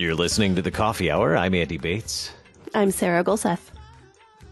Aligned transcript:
You're 0.00 0.14
listening 0.14 0.54
to 0.56 0.62
the 0.62 0.70
Coffee 0.70 1.10
Hour. 1.10 1.36
I'm 1.36 1.54
Andy 1.54 1.76
Bates. 1.76 2.32
I'm 2.74 2.90
Sarah 2.90 3.22
Gulseth. 3.22 3.70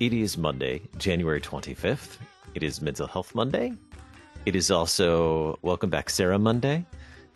It 0.00 0.12
is 0.12 0.36
Monday, 0.36 0.82
January 0.98 1.40
25th. 1.40 2.18
It 2.54 2.62
is 2.62 2.82
Mental 2.82 3.06
Health 3.06 3.34
Monday. 3.34 3.72
It 4.44 4.54
is 4.54 4.70
also 4.70 5.58
Welcome 5.62 5.90
Back 5.90 6.10
Sarah 6.10 6.38
Monday. 6.38 6.86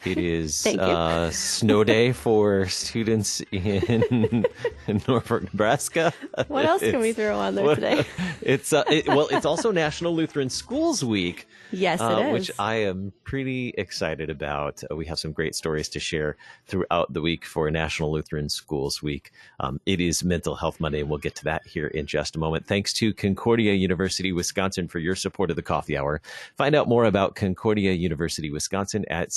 It 0.04 0.18
is 0.18 0.66
uh, 0.78 1.30
snow 1.30 1.84
day 1.84 2.12
for 2.12 2.66
students 2.68 3.40
in, 3.52 4.46
in 4.86 5.02
Norfolk, 5.06 5.42
Nebraska. 5.44 6.12
What 6.48 6.64
else 6.64 6.80
can 6.80 7.00
we 7.00 7.12
throw 7.12 7.38
on 7.38 7.54
there 7.54 7.74
today? 7.74 8.04
It's 8.42 8.72
uh, 8.72 8.84
it, 8.88 9.06
well, 9.06 9.28
it's 9.30 9.44
also 9.44 9.70
National 9.70 10.14
Lutheran 10.14 10.48
Schools 10.48 11.04
Week. 11.04 11.46
Yes, 11.72 12.00
uh, 12.00 12.22
is. 12.26 12.32
Which 12.32 12.50
I 12.58 12.76
am 12.76 13.12
pretty 13.24 13.74
excited 13.76 14.30
about. 14.30 14.82
Uh, 14.90 14.96
we 14.96 15.04
have 15.06 15.18
some 15.18 15.32
great 15.32 15.54
stories 15.54 15.88
to 15.90 16.00
share 16.00 16.36
throughout 16.66 17.12
the 17.12 17.20
week 17.20 17.44
for 17.44 17.70
National 17.70 18.10
Lutheran 18.10 18.48
Schools 18.48 19.02
Week. 19.02 19.32
Um, 19.60 19.78
it 19.84 20.00
is 20.00 20.24
Mental 20.24 20.54
Health 20.54 20.80
Monday, 20.80 21.00
and 21.00 21.10
we'll 21.10 21.18
get 21.18 21.34
to 21.36 21.44
that 21.44 21.66
here 21.66 21.88
in 21.88 22.06
just 22.06 22.34
a 22.34 22.38
moment. 22.38 22.66
Thanks 22.66 22.92
to 22.94 23.12
Concordia 23.12 23.74
University, 23.74 24.32
Wisconsin 24.32 24.88
for 24.88 24.98
your 24.98 25.14
support 25.14 25.50
of 25.50 25.56
the 25.56 25.62
coffee 25.62 25.96
hour. 25.96 26.22
Find 26.56 26.74
out 26.74 26.88
more 26.88 27.04
about 27.04 27.34
Concordia 27.36 27.92
University, 27.92 28.50
Wisconsin 28.50 29.04
at 29.10 29.32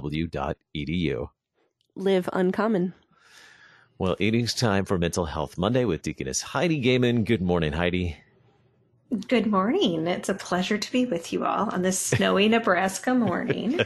cuw.edu. 0.00 1.28
Live 1.96 2.28
uncommon. 2.32 2.94
Well, 3.98 4.16
it 4.18 4.34
is 4.34 4.54
time 4.54 4.86
for 4.86 4.96
Mental 4.96 5.26
Health 5.26 5.58
Monday 5.58 5.84
with 5.84 6.02
Deaconess 6.02 6.40
Heidi 6.40 6.80
Goehmann. 6.80 7.24
Good 7.24 7.42
morning, 7.42 7.72
Heidi. 7.72 8.16
Good 9.28 9.46
morning. 9.46 10.06
It's 10.06 10.28
a 10.28 10.34
pleasure 10.34 10.78
to 10.78 10.92
be 10.92 11.04
with 11.04 11.32
you 11.32 11.44
all 11.44 11.68
on 11.70 11.82
this 11.82 11.98
snowy 11.98 12.48
Nebraska 12.48 13.14
morning. 13.14 13.80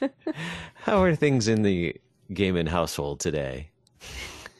How 0.74 1.02
are 1.02 1.16
things 1.16 1.48
in 1.48 1.62
the 1.62 1.96
Goehmann 2.32 2.66
household 2.66 3.18
today? 3.18 3.70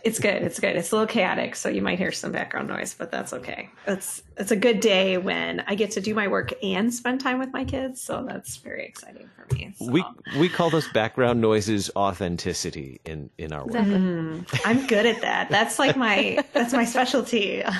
It's 0.04 0.18
good. 0.18 0.42
It's 0.42 0.58
good. 0.58 0.74
It's 0.74 0.90
a 0.90 0.96
little 0.96 1.06
chaotic, 1.06 1.54
so 1.54 1.68
you 1.68 1.80
might 1.80 1.96
hear 1.96 2.10
some 2.10 2.32
background 2.32 2.68
noise, 2.68 2.92
but 2.92 3.12
that's 3.12 3.32
okay. 3.32 3.70
It's 3.86 4.22
it's 4.36 4.50
a 4.50 4.56
good 4.56 4.80
day 4.80 5.16
when 5.16 5.60
I 5.66 5.76
get 5.76 5.92
to 5.92 6.00
do 6.00 6.12
my 6.14 6.26
work 6.26 6.52
and 6.62 6.92
spend 6.92 7.20
time 7.20 7.38
with 7.38 7.52
my 7.52 7.64
kids, 7.64 8.02
so 8.02 8.24
that's 8.26 8.56
very 8.56 8.84
exciting 8.84 9.30
for 9.36 9.54
me. 9.54 9.72
So. 9.76 9.90
We 9.90 10.04
we 10.38 10.48
call 10.48 10.70
those 10.70 10.88
background 10.88 11.40
noises 11.40 11.88
authenticity 11.94 13.00
in 13.04 13.30
in 13.38 13.52
our 13.52 13.64
work. 13.64 13.74
Mm, 13.74 14.60
I'm 14.64 14.86
good 14.88 15.06
at 15.06 15.20
that. 15.20 15.50
That's 15.50 15.78
like 15.78 15.96
my 15.96 16.44
that's 16.52 16.72
my 16.72 16.84
specialty. 16.84 17.62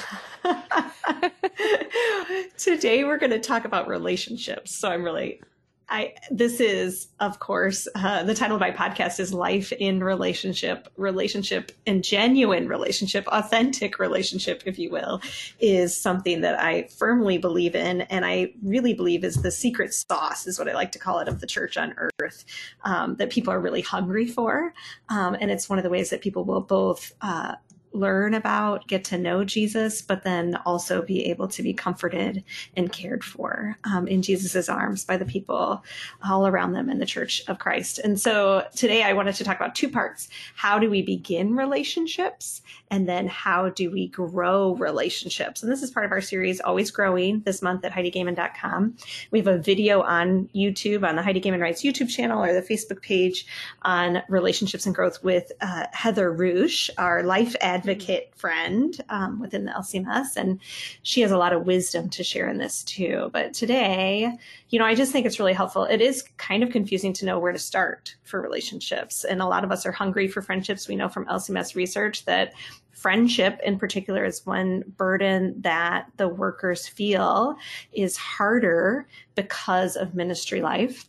Today 2.56 3.02
we're 3.04 3.18
going 3.18 3.30
to 3.30 3.40
talk 3.40 3.64
about 3.64 3.88
relationships. 3.88 4.72
So 4.74 4.88
I'm 4.88 5.02
really 5.02 5.40
I 5.88 6.14
this 6.30 6.60
is 6.60 7.08
of 7.20 7.38
course 7.38 7.88
uh, 7.94 8.22
the 8.22 8.34
title 8.34 8.56
of 8.56 8.60
my 8.60 8.70
podcast 8.70 9.20
is 9.20 9.34
life 9.34 9.72
in 9.72 10.02
relationship. 10.02 10.88
Relationship 10.96 11.72
and 11.86 12.02
genuine 12.02 12.68
relationship 12.68 13.26
authentic 13.28 13.98
relationship 13.98 14.62
if 14.66 14.78
you 14.78 14.90
will 14.90 15.20
is 15.60 15.96
something 15.96 16.40
that 16.42 16.58
I 16.58 16.88
firmly 16.98 17.38
believe 17.38 17.74
in 17.74 18.02
and 18.02 18.24
I 18.24 18.52
really 18.62 18.94
believe 18.94 19.24
is 19.24 19.42
the 19.42 19.50
secret 19.50 19.92
sauce 19.94 20.46
is 20.46 20.58
what 20.58 20.68
I 20.68 20.74
like 20.74 20.92
to 20.92 20.98
call 20.98 21.18
it 21.18 21.28
of 21.28 21.40
the 21.40 21.46
church 21.46 21.76
on 21.76 21.94
earth 22.20 22.44
um, 22.84 23.16
that 23.16 23.30
people 23.30 23.52
are 23.52 23.60
really 23.60 23.82
hungry 23.82 24.26
for. 24.26 24.72
Um, 25.08 25.36
and 25.40 25.50
it's 25.50 25.68
one 25.68 25.78
of 25.78 25.82
the 25.82 25.90
ways 25.90 26.10
that 26.10 26.20
people 26.20 26.44
will 26.44 26.60
both 26.60 27.12
uh, 27.20 27.56
learn 27.92 28.34
about, 28.34 28.86
get 28.86 29.04
to 29.04 29.18
know 29.18 29.44
Jesus, 29.44 30.02
but 30.02 30.24
then 30.24 30.56
also 30.66 31.02
be 31.02 31.26
able 31.26 31.48
to 31.48 31.62
be 31.62 31.72
comforted 31.72 32.44
and 32.76 32.92
cared 32.92 33.24
for 33.24 33.76
um, 33.84 34.06
in 34.06 34.22
Jesus's 34.22 34.68
arms 34.68 35.04
by 35.04 35.16
the 35.16 35.24
people 35.24 35.84
all 36.24 36.46
around 36.46 36.72
them 36.72 36.88
in 36.88 36.98
the 36.98 37.06
Church 37.06 37.42
of 37.48 37.58
Christ. 37.58 37.98
And 37.98 38.20
so 38.20 38.66
today 38.74 39.02
I 39.02 39.12
wanted 39.12 39.34
to 39.36 39.44
talk 39.44 39.56
about 39.56 39.74
two 39.74 39.88
parts. 39.88 40.28
How 40.54 40.78
do 40.78 40.90
we 40.90 41.02
begin 41.02 41.56
relationships? 41.56 42.62
And 42.90 43.08
then 43.08 43.26
how 43.26 43.70
do 43.70 43.90
we 43.90 44.08
grow 44.08 44.74
relationships? 44.74 45.62
And 45.62 45.72
this 45.72 45.82
is 45.82 45.90
part 45.90 46.06
of 46.06 46.12
our 46.12 46.20
series, 46.20 46.60
Always 46.60 46.90
Growing, 46.90 47.40
this 47.40 47.62
month 47.62 47.84
at 47.84 47.92
HeidiGoehmann.com. 47.92 48.96
We 49.30 49.38
have 49.38 49.48
a 49.48 49.58
video 49.58 50.02
on 50.02 50.48
YouTube, 50.54 51.06
on 51.06 51.16
the 51.16 51.22
Heidi 51.22 51.40
Goehmann 51.40 51.60
Writes 51.60 51.82
YouTube 51.82 52.08
channel 52.08 52.42
or 52.42 52.52
the 52.52 52.62
Facebook 52.62 53.02
page 53.02 53.46
on 53.82 54.22
relationships 54.28 54.86
and 54.86 54.94
growth 54.94 55.22
with 55.22 55.52
uh, 55.60 55.86
Heather 55.92 56.32
Rouge, 56.32 56.90
our 56.98 57.22
life 57.22 57.56
advocate 57.82 58.32
friend 58.36 59.00
um, 59.08 59.40
within 59.40 59.64
the 59.64 59.72
LCMS. 59.72 60.36
And 60.36 60.60
she 61.02 61.20
has 61.22 61.32
a 61.32 61.36
lot 61.36 61.52
of 61.52 61.66
wisdom 61.66 62.08
to 62.10 62.22
share 62.22 62.48
in 62.48 62.58
this 62.58 62.84
too. 62.84 63.30
But 63.32 63.54
today, 63.54 64.30
you 64.68 64.78
know, 64.78 64.84
I 64.84 64.94
just 64.94 65.12
think 65.12 65.26
it's 65.26 65.38
really 65.38 65.52
helpful. 65.52 65.84
It 65.84 66.00
is 66.00 66.22
kind 66.36 66.62
of 66.62 66.70
confusing 66.70 67.12
to 67.14 67.26
know 67.26 67.38
where 67.38 67.52
to 67.52 67.58
start 67.58 68.14
for 68.22 68.40
relationships. 68.40 69.24
And 69.24 69.42
a 69.42 69.46
lot 69.46 69.64
of 69.64 69.72
us 69.72 69.84
are 69.84 69.92
hungry 69.92 70.28
for 70.28 70.42
friendships. 70.42 70.88
We 70.88 70.96
know 70.96 71.08
from 71.08 71.26
LCMS 71.26 71.74
research 71.74 72.24
that 72.26 72.54
friendship 72.92 73.58
in 73.64 73.78
particular 73.78 74.24
is 74.24 74.46
one 74.46 74.84
burden 74.96 75.60
that 75.60 76.06
the 76.18 76.28
workers 76.28 76.86
feel 76.86 77.56
is 77.92 78.16
harder 78.16 79.08
because 79.34 79.96
of 79.96 80.14
ministry 80.14 80.62
life 80.62 81.08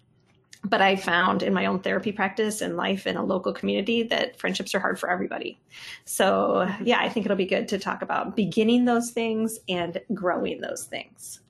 but 0.63 0.81
I 0.81 0.95
found 0.95 1.43
in 1.43 1.53
my 1.53 1.65
own 1.65 1.79
therapy 1.79 2.11
practice 2.11 2.61
and 2.61 2.77
life 2.77 3.05
in 3.05 3.17
a 3.17 3.23
local 3.23 3.53
community 3.53 4.03
that 4.03 4.39
friendships 4.39 4.73
are 4.73 4.79
hard 4.79 4.99
for 4.99 5.09
everybody. 5.09 5.59
So, 6.05 6.67
yeah, 6.81 6.99
I 6.99 7.09
think 7.09 7.25
it'll 7.25 7.35
be 7.37 7.45
good 7.45 7.67
to 7.69 7.77
talk 7.77 8.01
about 8.01 8.35
beginning 8.35 8.85
those 8.85 9.11
things 9.11 9.59
and 9.67 9.99
growing 10.13 10.61
those 10.61 10.85
things. 10.85 11.41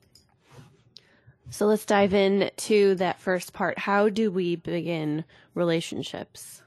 So 1.50 1.66
let's 1.66 1.86
dive 1.86 2.12
in 2.12 2.50
to 2.56 2.96
that 2.96 3.20
first 3.20 3.52
part. 3.52 3.78
How 3.78 4.08
do 4.08 4.32
we 4.32 4.56
begin 4.56 5.24
relationships? 5.54 6.63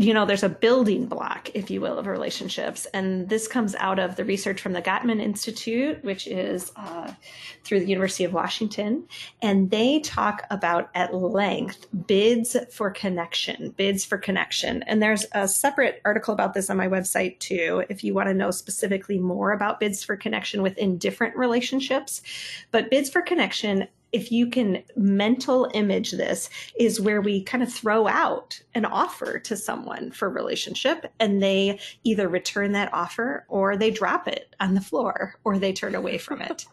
You 0.00 0.14
know, 0.14 0.24
there's 0.24 0.42
a 0.42 0.48
building 0.48 1.04
block, 1.04 1.50
if 1.52 1.70
you 1.70 1.78
will, 1.82 1.98
of 1.98 2.06
relationships. 2.06 2.86
And 2.94 3.28
this 3.28 3.46
comes 3.46 3.74
out 3.74 3.98
of 3.98 4.16
the 4.16 4.24
research 4.24 4.58
from 4.58 4.72
the 4.72 4.80
Gottman 4.80 5.20
Institute, 5.20 6.02
which 6.02 6.26
is 6.26 6.72
uh, 6.76 7.12
through 7.64 7.80
the 7.80 7.86
University 7.86 8.24
of 8.24 8.32
Washington. 8.32 9.06
And 9.42 9.70
they 9.70 10.00
talk 10.00 10.46
about 10.50 10.88
at 10.94 11.12
length 11.12 11.86
bids 12.06 12.56
for 12.72 12.90
connection, 12.90 13.74
bids 13.76 14.06
for 14.06 14.16
connection. 14.16 14.82
And 14.84 15.02
there's 15.02 15.26
a 15.32 15.46
separate 15.46 16.00
article 16.06 16.32
about 16.32 16.54
this 16.54 16.70
on 16.70 16.78
my 16.78 16.88
website, 16.88 17.38
too, 17.38 17.84
if 17.90 18.02
you 18.02 18.14
want 18.14 18.30
to 18.30 18.34
know 18.34 18.50
specifically 18.50 19.18
more 19.18 19.52
about 19.52 19.80
bids 19.80 20.02
for 20.02 20.16
connection 20.16 20.62
within 20.62 20.96
different 20.96 21.36
relationships. 21.36 22.22
But 22.70 22.88
bids 22.88 23.10
for 23.10 23.20
connection 23.20 23.86
if 24.12 24.32
you 24.32 24.48
can 24.48 24.82
mental 24.96 25.70
image 25.74 26.12
this 26.12 26.50
is 26.78 27.00
where 27.00 27.20
we 27.20 27.42
kind 27.42 27.62
of 27.62 27.72
throw 27.72 28.06
out 28.08 28.60
an 28.74 28.84
offer 28.84 29.38
to 29.38 29.56
someone 29.56 30.10
for 30.10 30.28
relationship 30.28 31.12
and 31.18 31.42
they 31.42 31.78
either 32.04 32.28
return 32.28 32.72
that 32.72 32.92
offer 32.92 33.44
or 33.48 33.76
they 33.76 33.90
drop 33.90 34.28
it 34.28 34.54
on 34.60 34.74
the 34.74 34.80
floor 34.80 35.36
or 35.44 35.58
they 35.58 35.72
turn 35.72 35.94
away 35.94 36.18
from 36.18 36.40
it 36.40 36.66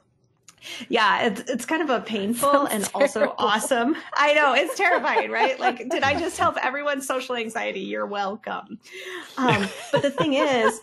yeah, 0.89 1.27
it's 1.27 1.41
it's 1.49 1.65
kind 1.65 1.81
of 1.81 1.89
a 1.89 2.01
painful 2.01 2.51
Sounds 2.51 2.71
and 2.71 2.89
also 2.93 3.33
awesome. 3.37 3.95
I 4.15 4.33
know 4.33 4.53
it's 4.53 4.75
terrifying, 4.75 5.31
right? 5.31 5.59
Like, 5.59 5.89
did 5.89 6.03
I 6.03 6.19
just 6.19 6.37
help 6.37 6.57
everyone's 6.63 7.07
social 7.07 7.35
anxiety? 7.35 7.81
You're 7.81 8.05
welcome. 8.05 8.79
Um, 9.37 9.67
but 9.91 10.01
the 10.01 10.11
thing 10.11 10.33
is, 10.33 10.79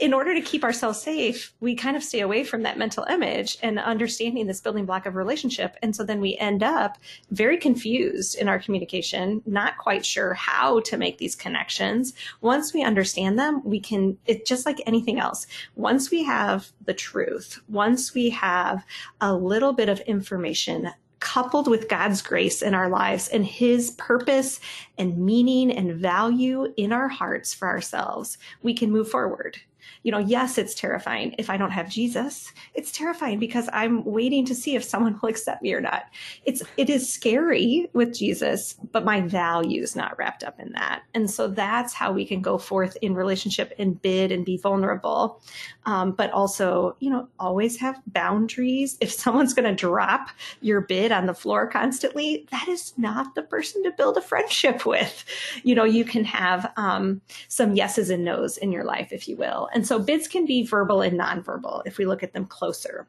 in 0.00 0.14
order 0.14 0.34
to 0.34 0.40
keep 0.40 0.64
ourselves 0.64 1.02
safe, 1.02 1.52
we 1.60 1.74
kind 1.74 1.96
of 1.96 2.02
stay 2.02 2.20
away 2.20 2.44
from 2.44 2.62
that 2.62 2.78
mental 2.78 3.04
image 3.04 3.58
and 3.62 3.78
understanding 3.78 4.46
this 4.46 4.60
building 4.60 4.86
block 4.86 5.06
of 5.06 5.16
relationship. 5.16 5.76
And 5.82 5.94
so 5.94 6.02
then 6.02 6.20
we 6.20 6.36
end 6.38 6.62
up 6.62 6.98
very 7.30 7.58
confused 7.58 8.36
in 8.36 8.48
our 8.48 8.58
communication, 8.58 9.42
not 9.44 9.76
quite 9.78 10.04
sure 10.04 10.34
how 10.34 10.80
to 10.80 10.96
make 10.96 11.18
these 11.18 11.36
connections. 11.36 12.14
Once 12.40 12.72
we 12.72 12.82
understand 12.82 13.38
them, 13.38 13.62
we 13.64 13.80
can, 13.80 14.16
it's 14.26 14.48
just 14.48 14.66
like 14.66 14.80
anything 14.86 15.18
else. 15.18 15.46
Once 15.76 16.10
we 16.10 16.24
have 16.24 16.72
the 16.84 16.94
truth, 16.94 17.60
once 17.68 18.14
we 18.14 18.30
have 18.30 18.84
a 19.20 19.34
little 19.34 19.72
bit 19.72 19.88
of 19.88 20.00
information 20.00 20.90
coupled 21.20 21.68
with 21.68 21.88
God's 21.88 22.20
grace 22.20 22.62
in 22.62 22.74
our 22.74 22.88
lives 22.88 23.28
and 23.28 23.46
his 23.46 23.92
purpose 23.92 24.58
and 24.98 25.16
meaning 25.16 25.70
and 25.70 25.94
value 25.94 26.72
in 26.76 26.92
our 26.92 27.06
hearts 27.06 27.54
for 27.54 27.68
ourselves, 27.68 28.38
we 28.62 28.74
can 28.74 28.90
move 28.90 29.08
forward. 29.08 29.58
You 30.02 30.12
know, 30.12 30.18
yes, 30.18 30.58
it's 30.58 30.74
terrifying 30.74 31.34
if 31.38 31.50
I 31.50 31.56
don't 31.56 31.70
have 31.70 31.88
Jesus. 31.88 32.52
It's 32.74 32.92
terrifying 32.92 33.38
because 33.38 33.68
I'm 33.72 34.04
waiting 34.04 34.44
to 34.46 34.54
see 34.54 34.74
if 34.74 34.84
someone 34.84 35.18
will 35.22 35.28
accept 35.28 35.62
me 35.62 35.72
or 35.72 35.80
not. 35.80 36.04
It's 36.44 36.62
it 36.76 36.90
is 36.90 37.10
scary 37.10 37.88
with 37.92 38.14
Jesus, 38.14 38.74
but 38.92 39.04
my 39.04 39.20
value 39.20 39.82
is 39.82 39.96
not 39.96 40.18
wrapped 40.18 40.44
up 40.44 40.58
in 40.60 40.72
that. 40.72 41.02
And 41.14 41.30
so 41.30 41.48
that's 41.48 41.92
how 41.92 42.12
we 42.12 42.24
can 42.24 42.42
go 42.42 42.58
forth 42.58 42.96
in 43.02 43.14
relationship 43.14 43.72
and 43.78 44.00
bid 44.00 44.32
and 44.32 44.44
be 44.44 44.56
vulnerable. 44.56 45.40
Um, 45.84 46.12
but 46.12 46.30
also, 46.30 46.96
you 47.00 47.10
know, 47.10 47.28
always 47.38 47.76
have 47.78 48.00
boundaries. 48.06 48.96
If 49.00 49.12
someone's 49.12 49.54
going 49.54 49.68
to 49.68 49.74
drop 49.74 50.28
your 50.60 50.80
bid 50.80 51.12
on 51.12 51.26
the 51.26 51.34
floor 51.34 51.66
constantly, 51.66 52.46
that 52.50 52.68
is 52.68 52.94
not 52.96 53.34
the 53.34 53.42
person 53.42 53.82
to 53.82 53.90
build 53.90 54.16
a 54.16 54.22
friendship 54.22 54.86
with. 54.86 55.24
You 55.64 55.74
know, 55.74 55.84
you 55.84 56.04
can 56.04 56.24
have 56.24 56.72
um, 56.76 57.20
some 57.48 57.74
yeses 57.74 58.10
and 58.10 58.24
nos 58.24 58.56
in 58.56 58.72
your 58.72 58.84
life, 58.84 59.12
if 59.12 59.28
you 59.28 59.36
will. 59.36 59.68
And 59.74 59.86
so 59.86 59.98
bids 59.98 60.28
can 60.28 60.46
be 60.46 60.64
verbal 60.64 61.00
and 61.02 61.18
nonverbal 61.18 61.82
if 61.84 61.98
we 61.98 62.06
look 62.06 62.22
at 62.22 62.32
them 62.32 62.46
closer 62.46 63.06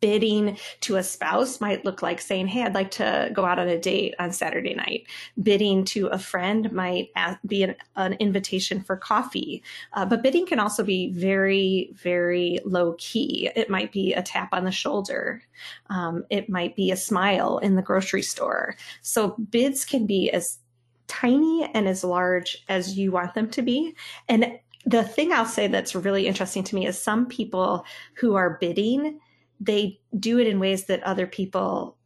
bidding 0.00 0.58
to 0.80 0.96
a 0.96 1.02
spouse 1.02 1.60
might 1.60 1.84
look 1.84 2.02
like 2.02 2.20
saying, 2.20 2.46
Hey, 2.46 2.62
I'd 2.62 2.74
like 2.74 2.90
to 2.92 3.30
go 3.32 3.44
out 3.44 3.58
on 3.58 3.68
a 3.68 3.78
date 3.78 4.14
on 4.18 4.32
Saturday 4.32 4.74
night. 4.74 5.06
Bidding 5.42 5.84
to 5.86 6.06
a 6.08 6.18
friend 6.18 6.70
might 6.72 7.10
be 7.46 7.62
an, 7.62 7.74
an 7.96 8.14
invitation 8.14 8.82
for 8.82 8.96
coffee. 8.96 9.62
Uh, 9.94 10.04
but 10.04 10.22
bidding 10.22 10.46
can 10.46 10.60
also 10.60 10.84
be 10.84 11.10
very, 11.12 11.90
very 11.94 12.60
low 12.64 12.94
key. 12.98 13.50
It 13.56 13.70
might 13.70 13.92
be 13.92 14.12
a 14.12 14.22
tap 14.22 14.50
on 14.52 14.64
the 14.64 14.70
shoulder. 14.70 15.42
Um, 15.88 16.24
it 16.30 16.48
might 16.48 16.76
be 16.76 16.90
a 16.90 16.96
smile 16.96 17.58
in 17.58 17.76
the 17.76 17.82
grocery 17.82 18.22
store. 18.22 18.76
So 19.02 19.36
bids 19.50 19.84
can 19.84 20.06
be 20.06 20.30
as 20.30 20.58
tiny 21.06 21.68
and 21.72 21.88
as 21.88 22.04
large 22.04 22.64
as 22.68 22.98
you 22.98 23.12
want 23.12 23.34
them 23.34 23.48
to 23.50 23.62
be. 23.62 23.94
And 24.28 24.58
the 24.84 25.02
thing 25.02 25.32
I'll 25.32 25.46
say 25.46 25.66
that's 25.66 25.94
really 25.94 26.26
interesting 26.26 26.62
to 26.64 26.74
me 26.74 26.86
is 26.86 27.00
some 27.00 27.26
people 27.26 27.84
who 28.14 28.34
are 28.34 28.58
bidding 28.60 29.20
they 29.60 30.00
do 30.18 30.38
it 30.38 30.46
in 30.46 30.60
ways 30.60 30.86
that 30.86 31.02
other 31.02 31.26
people 31.26 31.96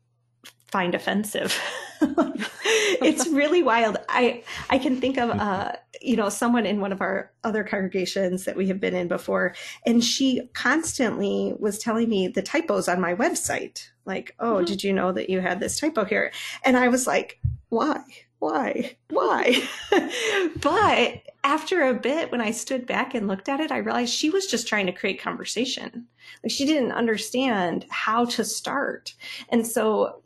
find 0.66 0.94
offensive. 0.94 1.60
it's 2.00 3.26
really 3.32 3.62
wild. 3.62 3.96
I 4.08 4.44
I 4.68 4.78
can 4.78 5.00
think 5.00 5.18
of 5.18 5.30
uh 5.30 5.72
you 6.00 6.16
know 6.16 6.28
someone 6.28 6.66
in 6.66 6.80
one 6.80 6.92
of 6.92 7.00
our 7.00 7.30
other 7.44 7.64
congregations 7.64 8.44
that 8.44 8.56
we 8.56 8.68
have 8.68 8.80
been 8.80 8.94
in 8.94 9.08
before 9.08 9.54
and 9.84 10.02
she 10.02 10.48
constantly 10.54 11.54
was 11.58 11.78
telling 11.78 12.08
me 12.08 12.28
the 12.28 12.42
typos 12.42 12.88
on 12.88 13.00
my 13.00 13.14
website 13.14 13.88
like 14.06 14.34
oh 14.38 14.56
mm-hmm. 14.56 14.64
did 14.64 14.82
you 14.82 14.92
know 14.92 15.12
that 15.12 15.28
you 15.28 15.40
had 15.40 15.60
this 15.60 15.78
typo 15.78 16.04
here 16.04 16.32
and 16.64 16.76
I 16.76 16.88
was 16.88 17.06
like 17.06 17.38
why 17.68 18.00
why 18.38 18.96
why 19.10 19.62
but 20.60 21.22
after 21.42 21.88
a 21.88 21.94
bit 21.94 22.30
when 22.30 22.40
I 22.40 22.50
stood 22.50 22.86
back 22.86 23.14
and 23.14 23.28
looked 23.28 23.48
at 23.48 23.60
it 23.60 23.72
I 23.72 23.78
realized 23.78 24.12
she 24.12 24.30
was 24.30 24.46
just 24.46 24.68
trying 24.68 24.86
to 24.86 24.92
create 24.92 25.20
conversation 25.20 26.06
like 26.42 26.50
she 26.50 26.66
didn't 26.66 26.92
understand 26.92 27.86
how 27.90 28.24
to 28.26 28.44
start. 28.44 29.14
And 29.48 29.66
so 29.66 30.22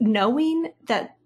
knowing 0.00 0.72
that 0.86 1.16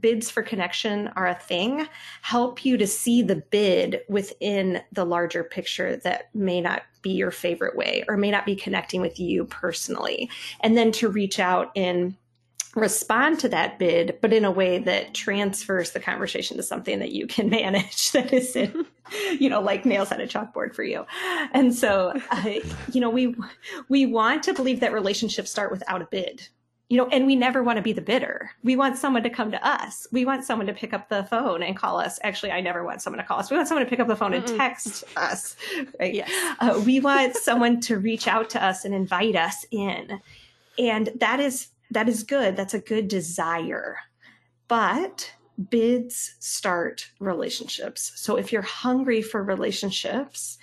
bids 0.00 0.30
for 0.30 0.42
connection 0.42 1.08
are 1.16 1.26
a 1.26 1.34
thing 1.34 1.86
help 2.22 2.64
you 2.64 2.76
to 2.76 2.86
see 2.86 3.22
the 3.22 3.36
bid 3.50 4.00
within 4.08 4.80
the 4.92 5.04
larger 5.04 5.42
picture 5.42 5.96
that 5.96 6.30
may 6.32 6.60
not 6.60 6.82
be 7.02 7.10
your 7.10 7.32
favorite 7.32 7.76
way 7.76 8.04
or 8.08 8.16
may 8.16 8.30
not 8.30 8.46
be 8.46 8.54
connecting 8.54 9.00
with 9.00 9.18
you 9.18 9.44
personally 9.46 10.30
and 10.60 10.76
then 10.76 10.92
to 10.92 11.08
reach 11.08 11.40
out 11.40 11.72
in 11.74 12.16
respond 12.74 13.38
to 13.40 13.48
that 13.48 13.78
bid, 13.78 14.18
but 14.20 14.32
in 14.32 14.44
a 14.44 14.50
way 14.50 14.78
that 14.78 15.14
transfers 15.14 15.92
the 15.92 16.00
conversation 16.00 16.56
to 16.56 16.62
something 16.62 16.98
that 16.98 17.12
you 17.12 17.26
can 17.26 17.48
manage 17.50 18.12
that 18.12 18.32
isn't, 18.32 18.86
you 19.38 19.48
know, 19.48 19.60
like 19.60 19.84
nails 19.84 20.10
on 20.12 20.20
a 20.20 20.26
chalkboard 20.26 20.74
for 20.74 20.82
you. 20.82 21.06
And 21.52 21.74
so, 21.74 22.12
uh, 22.30 22.50
you 22.92 23.00
know, 23.00 23.10
we, 23.10 23.34
we 23.88 24.06
want 24.06 24.42
to 24.44 24.54
believe 24.54 24.80
that 24.80 24.92
relationships 24.92 25.50
start 25.50 25.70
without 25.70 26.02
a 26.02 26.06
bid, 26.06 26.48
you 26.88 26.98
know, 26.98 27.06
and 27.08 27.26
we 27.26 27.36
never 27.36 27.62
want 27.62 27.76
to 27.76 27.82
be 27.82 27.92
the 27.92 28.02
bidder. 28.02 28.50
We 28.62 28.76
want 28.76 28.98
someone 28.98 29.22
to 29.22 29.30
come 29.30 29.50
to 29.52 29.66
us. 29.66 30.06
We 30.12 30.24
want 30.24 30.44
someone 30.44 30.66
to 30.66 30.74
pick 30.74 30.92
up 30.92 31.08
the 31.08 31.24
phone 31.24 31.62
and 31.62 31.76
call 31.76 31.98
us. 31.98 32.18
Actually, 32.22 32.52
I 32.52 32.60
never 32.60 32.84
want 32.84 33.02
someone 33.02 33.18
to 33.18 33.26
call 33.26 33.38
us. 33.38 33.50
We 33.50 33.56
want 33.56 33.68
someone 33.68 33.84
to 33.84 33.90
pick 33.90 34.00
up 34.00 34.08
the 34.08 34.16
phone 34.16 34.32
Mm-mm. 34.32 34.48
and 34.48 34.58
text 34.58 35.04
us, 35.16 35.56
right? 35.98 36.14
Yes. 36.14 36.30
Uh, 36.60 36.82
we 36.84 37.00
want 37.00 37.36
someone 37.36 37.80
to 37.82 37.98
reach 37.98 38.28
out 38.28 38.50
to 38.50 38.64
us 38.64 38.84
and 38.84 38.94
invite 38.94 39.36
us 39.36 39.64
in. 39.70 40.20
And 40.78 41.10
that 41.20 41.40
is 41.40 41.68
that 41.94 42.08
is 42.08 42.22
good. 42.22 42.56
That's 42.56 42.74
a 42.74 42.80
good 42.80 43.08
desire. 43.08 43.96
But 44.68 45.32
bids 45.70 46.34
start 46.40 47.10
relationships. 47.20 48.12
So 48.16 48.36
if 48.36 48.52
you're 48.52 48.62
hungry 48.62 49.22
for 49.22 49.42
relationships, 49.42 50.58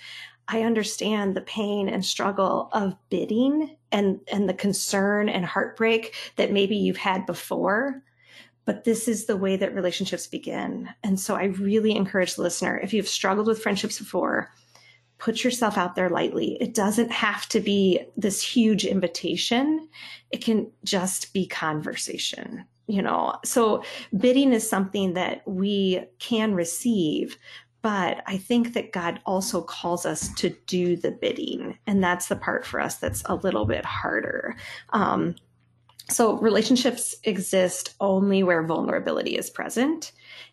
I 0.48 0.62
understand 0.62 1.34
the 1.34 1.40
pain 1.40 1.88
and 1.88 2.04
struggle 2.04 2.68
of 2.72 2.96
bidding 3.08 3.76
and, 3.90 4.20
and 4.30 4.48
the 4.48 4.54
concern 4.54 5.28
and 5.28 5.44
heartbreak 5.44 6.14
that 6.36 6.52
maybe 6.52 6.76
you've 6.76 6.96
had 6.96 7.26
before. 7.26 8.02
But 8.64 8.84
this 8.84 9.08
is 9.08 9.26
the 9.26 9.36
way 9.36 9.56
that 9.56 9.74
relationships 9.74 10.26
begin. 10.26 10.88
And 11.02 11.18
so 11.18 11.34
I 11.34 11.44
really 11.44 11.96
encourage 11.96 12.34
the 12.34 12.42
listener 12.42 12.78
if 12.78 12.92
you've 12.92 13.08
struggled 13.08 13.46
with 13.46 13.62
friendships 13.62 13.98
before, 13.98 14.50
put 15.22 15.44
yourself 15.44 15.78
out 15.78 15.94
there 15.94 16.10
lightly. 16.10 16.56
It 16.60 16.74
doesn't 16.74 17.12
have 17.12 17.48
to 17.50 17.60
be 17.60 18.00
this 18.16 18.42
huge 18.42 18.84
invitation. 18.84 19.88
It 20.32 20.42
can 20.44 20.68
just 20.82 21.32
be 21.32 21.46
conversation, 21.46 22.64
you 22.88 23.02
know. 23.02 23.36
So 23.44 23.84
bidding 24.18 24.52
is 24.52 24.68
something 24.68 25.14
that 25.14 25.42
we 25.46 26.02
can 26.18 26.54
receive, 26.54 27.36
but 27.82 28.24
I 28.26 28.36
think 28.36 28.74
that 28.74 28.90
God 28.90 29.20
also 29.24 29.62
calls 29.62 30.04
us 30.04 30.28
to 30.38 30.56
do 30.66 30.96
the 30.96 31.12
bidding. 31.12 31.78
And 31.86 32.02
that's 32.02 32.26
the 32.26 32.34
part 32.34 32.66
for 32.66 32.80
us 32.80 32.96
that's 32.96 33.22
a 33.26 33.36
little 33.36 33.64
bit 33.64 33.84
harder. 33.84 34.56
Um, 34.90 35.36
so 36.10 36.36
relationships 36.38 37.14
exist 37.22 37.94
only 38.00 38.42
where 38.42 38.66
vulnerability 38.66 39.36
is 39.36 39.50
present 39.50 40.10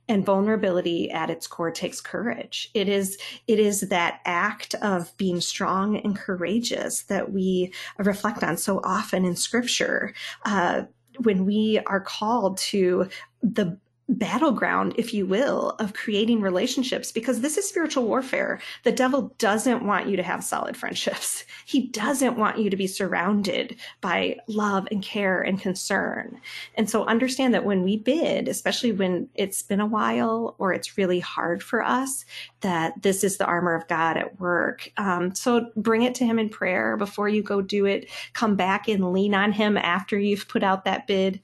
and 0.09 0.25
vulnerability 0.25 1.09
at 1.11 1.29
its 1.29 1.47
core 1.47 1.71
takes 1.71 2.01
courage. 2.01 2.69
It 2.73 2.89
is 2.89 3.17
it 3.47 3.59
is 3.59 3.81
that 3.81 4.19
act 4.25 4.75
of 4.81 5.15
being 5.17 5.39
strong 5.39 5.97
and 5.97 6.17
courageous 6.17 7.03
that 7.03 7.31
we 7.31 7.71
reflect 7.97 8.44
on 8.44 8.57
so 8.57 8.81
often 8.83 9.23
in 9.23 9.35
scripture. 9.35 10.13
Uh, 10.44 10.83
when 11.23 11.45
we 11.45 11.79
are 11.85 12.00
called 12.00 12.57
to 12.57 13.07
the 13.41 13.77
battleground, 14.09 14.95
if 14.97 15.13
you 15.13 15.25
will, 15.25 15.75
of 15.79 15.94
creating 15.94 16.41
relationships 16.41 17.11
because 17.11 17.41
this 17.41 17.57
is 17.57 17.69
spiritual 17.69 18.06
warfare. 18.06 18.59
The 18.83 18.91
devil 18.91 19.33
doesn't 19.38 19.85
want 19.85 20.07
you 20.07 20.17
to 20.17 20.23
have 20.23 20.44
solid 20.44 20.75
friendships. 20.75 21.45
He 21.65 21.88
doesn't 21.88 22.38
want 22.38 22.57
you 22.57 22.71
to 22.71 22.75
be 22.75 22.88
surrounded 22.88 23.75
by 24.01 24.38
love 24.47 24.88
and 24.89 25.03
care 25.03 25.41
and 25.41 25.61
concern. 25.61 26.41
And 26.75 26.89
so 26.89 27.06
understand 27.06 27.53
that 27.53 27.65
when 27.65 27.83
we 27.83 27.97
bid, 27.97 28.47
especially 28.47 28.91
when 28.91 29.29
it's 29.35 29.61
been 29.61 29.79
a 29.79 29.85
while 29.85 30.56
or 30.57 30.73
it's 30.73 30.97
really 30.97 31.19
hard 31.19 31.61
for 31.61 31.83
us, 31.83 32.25
that 32.61 33.00
this 33.03 33.23
is 33.23 33.38
the 33.38 33.45
armor 33.45 33.75
of 33.75 33.88
God 33.88 34.17
at 34.17 34.39
work. 34.39 34.91
Um, 34.97 35.35
so 35.35 35.69
bring 35.75 36.01
it 36.01 36.15
to 36.15 36.25
him 36.25 36.39
in 36.39 36.50
prayer 36.50 36.97
before 36.97 37.29
you 37.29 37.44
go 37.44 37.61
do 37.61 37.85
it. 37.85 38.09
Come 38.33 38.56
back 38.56 38.88
and 38.88 39.13
lean 39.13 39.35
on 39.35 39.51
him 39.51 39.77
after 39.77 40.17
you've 40.17 40.47
put 40.47 40.63
out 40.63 40.85
that 40.85 41.06
bid 41.06 41.39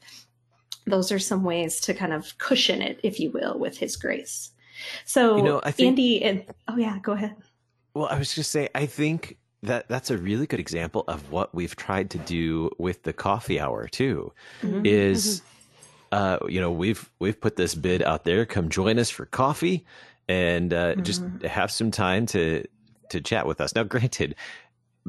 those 0.85 1.11
are 1.11 1.19
some 1.19 1.43
ways 1.43 1.79
to 1.81 1.93
kind 1.93 2.13
of 2.13 2.37
cushion 2.37 2.81
it, 2.81 2.99
if 3.03 3.19
you 3.19 3.31
will, 3.31 3.57
with 3.57 3.77
his 3.77 3.95
grace. 3.95 4.51
So, 5.05 5.37
you 5.37 5.43
know, 5.43 5.61
I 5.63 5.71
think, 5.71 5.89
Andy, 5.89 6.23
and 6.23 6.45
oh 6.67 6.77
yeah, 6.77 6.99
go 7.01 7.13
ahead. 7.13 7.35
Well, 7.93 8.07
I 8.07 8.17
was 8.17 8.35
just 8.35 8.51
saying, 8.51 8.69
I 8.75 8.85
think 8.85 9.37
that 9.63 9.87
that's 9.87 10.11
a 10.11 10.17
really 10.17 10.47
good 10.47 10.59
example 10.59 11.03
of 11.07 11.31
what 11.31 11.55
we've 11.55 11.75
tried 11.75 12.09
to 12.11 12.17
do 12.19 12.69
with 12.77 13.03
the 13.03 13.13
coffee 13.13 13.59
hour 13.59 13.87
too. 13.87 14.31
Mm-hmm. 14.61 14.85
Is 14.85 15.41
mm-hmm. 15.41 15.49
Uh, 16.11 16.37
you 16.47 16.61
know 16.61 16.71
we've 16.71 17.09
we've 17.19 17.39
put 17.41 17.55
this 17.55 17.75
bid 17.75 18.01
out 18.03 18.23
there. 18.23 18.45
Come 18.45 18.69
join 18.69 18.99
us 18.99 19.09
for 19.09 19.25
coffee 19.25 19.85
and 20.27 20.73
uh, 20.73 20.93
mm-hmm. 20.93 21.03
just 21.03 21.23
have 21.43 21.71
some 21.71 21.91
time 21.91 22.25
to 22.27 22.63
to 23.09 23.21
chat 23.21 23.47
with 23.47 23.61
us. 23.61 23.75
Now, 23.75 23.83
granted, 23.83 24.35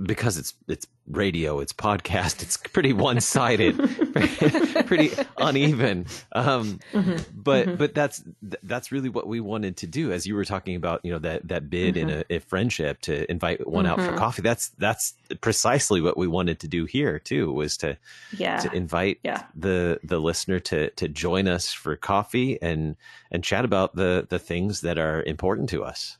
because 0.02 0.36
it's 0.36 0.54
it's 0.68 0.86
radio, 1.08 1.60
it's 1.60 1.72
podcast, 1.72 2.42
it's 2.42 2.56
pretty 2.56 2.92
one 2.92 3.20
sided, 3.20 3.76
pretty 4.86 5.10
uneven. 5.38 6.06
Um, 6.32 6.80
mm-hmm. 6.92 7.16
But 7.34 7.66
mm-hmm. 7.66 7.76
but 7.76 7.94
that's 7.94 8.22
that's 8.62 8.92
really 8.92 9.08
what 9.08 9.26
we 9.26 9.40
wanted 9.40 9.78
to 9.78 9.86
do. 9.86 10.12
As 10.12 10.26
you 10.26 10.34
were 10.34 10.44
talking 10.44 10.76
about, 10.76 11.00
you 11.04 11.12
know 11.12 11.18
that 11.20 11.48
that 11.48 11.70
bid 11.70 11.94
mm-hmm. 11.94 12.08
in 12.08 12.24
a, 12.30 12.36
a, 12.36 12.38
friendship 12.40 13.00
to 13.02 13.30
invite 13.30 13.66
one 13.66 13.86
out 13.86 13.98
for 13.98 14.08
mm-hmm. 14.08 14.18
coffee. 14.18 14.42
That's 14.42 14.68
that's 14.78 15.14
precisely 15.40 16.00
what 16.00 16.16
we 16.18 16.26
wanted 16.26 16.60
to 16.60 16.68
do 16.68 16.84
here 16.84 17.18
too. 17.18 17.52
Was 17.52 17.76
to 17.78 17.96
yeah. 18.36 18.58
to 18.58 18.72
invite 18.72 19.20
yeah. 19.22 19.44
the 19.54 19.98
the 20.04 20.18
listener 20.18 20.60
to 20.60 20.90
to 20.90 21.08
join 21.08 21.48
us 21.48 21.72
for 21.72 21.96
coffee 21.96 22.60
and 22.60 22.96
and 23.30 23.42
chat 23.42 23.64
about 23.64 23.96
the 23.96 24.26
the 24.28 24.38
things 24.38 24.82
that 24.82 24.98
are 24.98 25.22
important 25.22 25.70
to 25.70 25.84
us. 25.84 26.18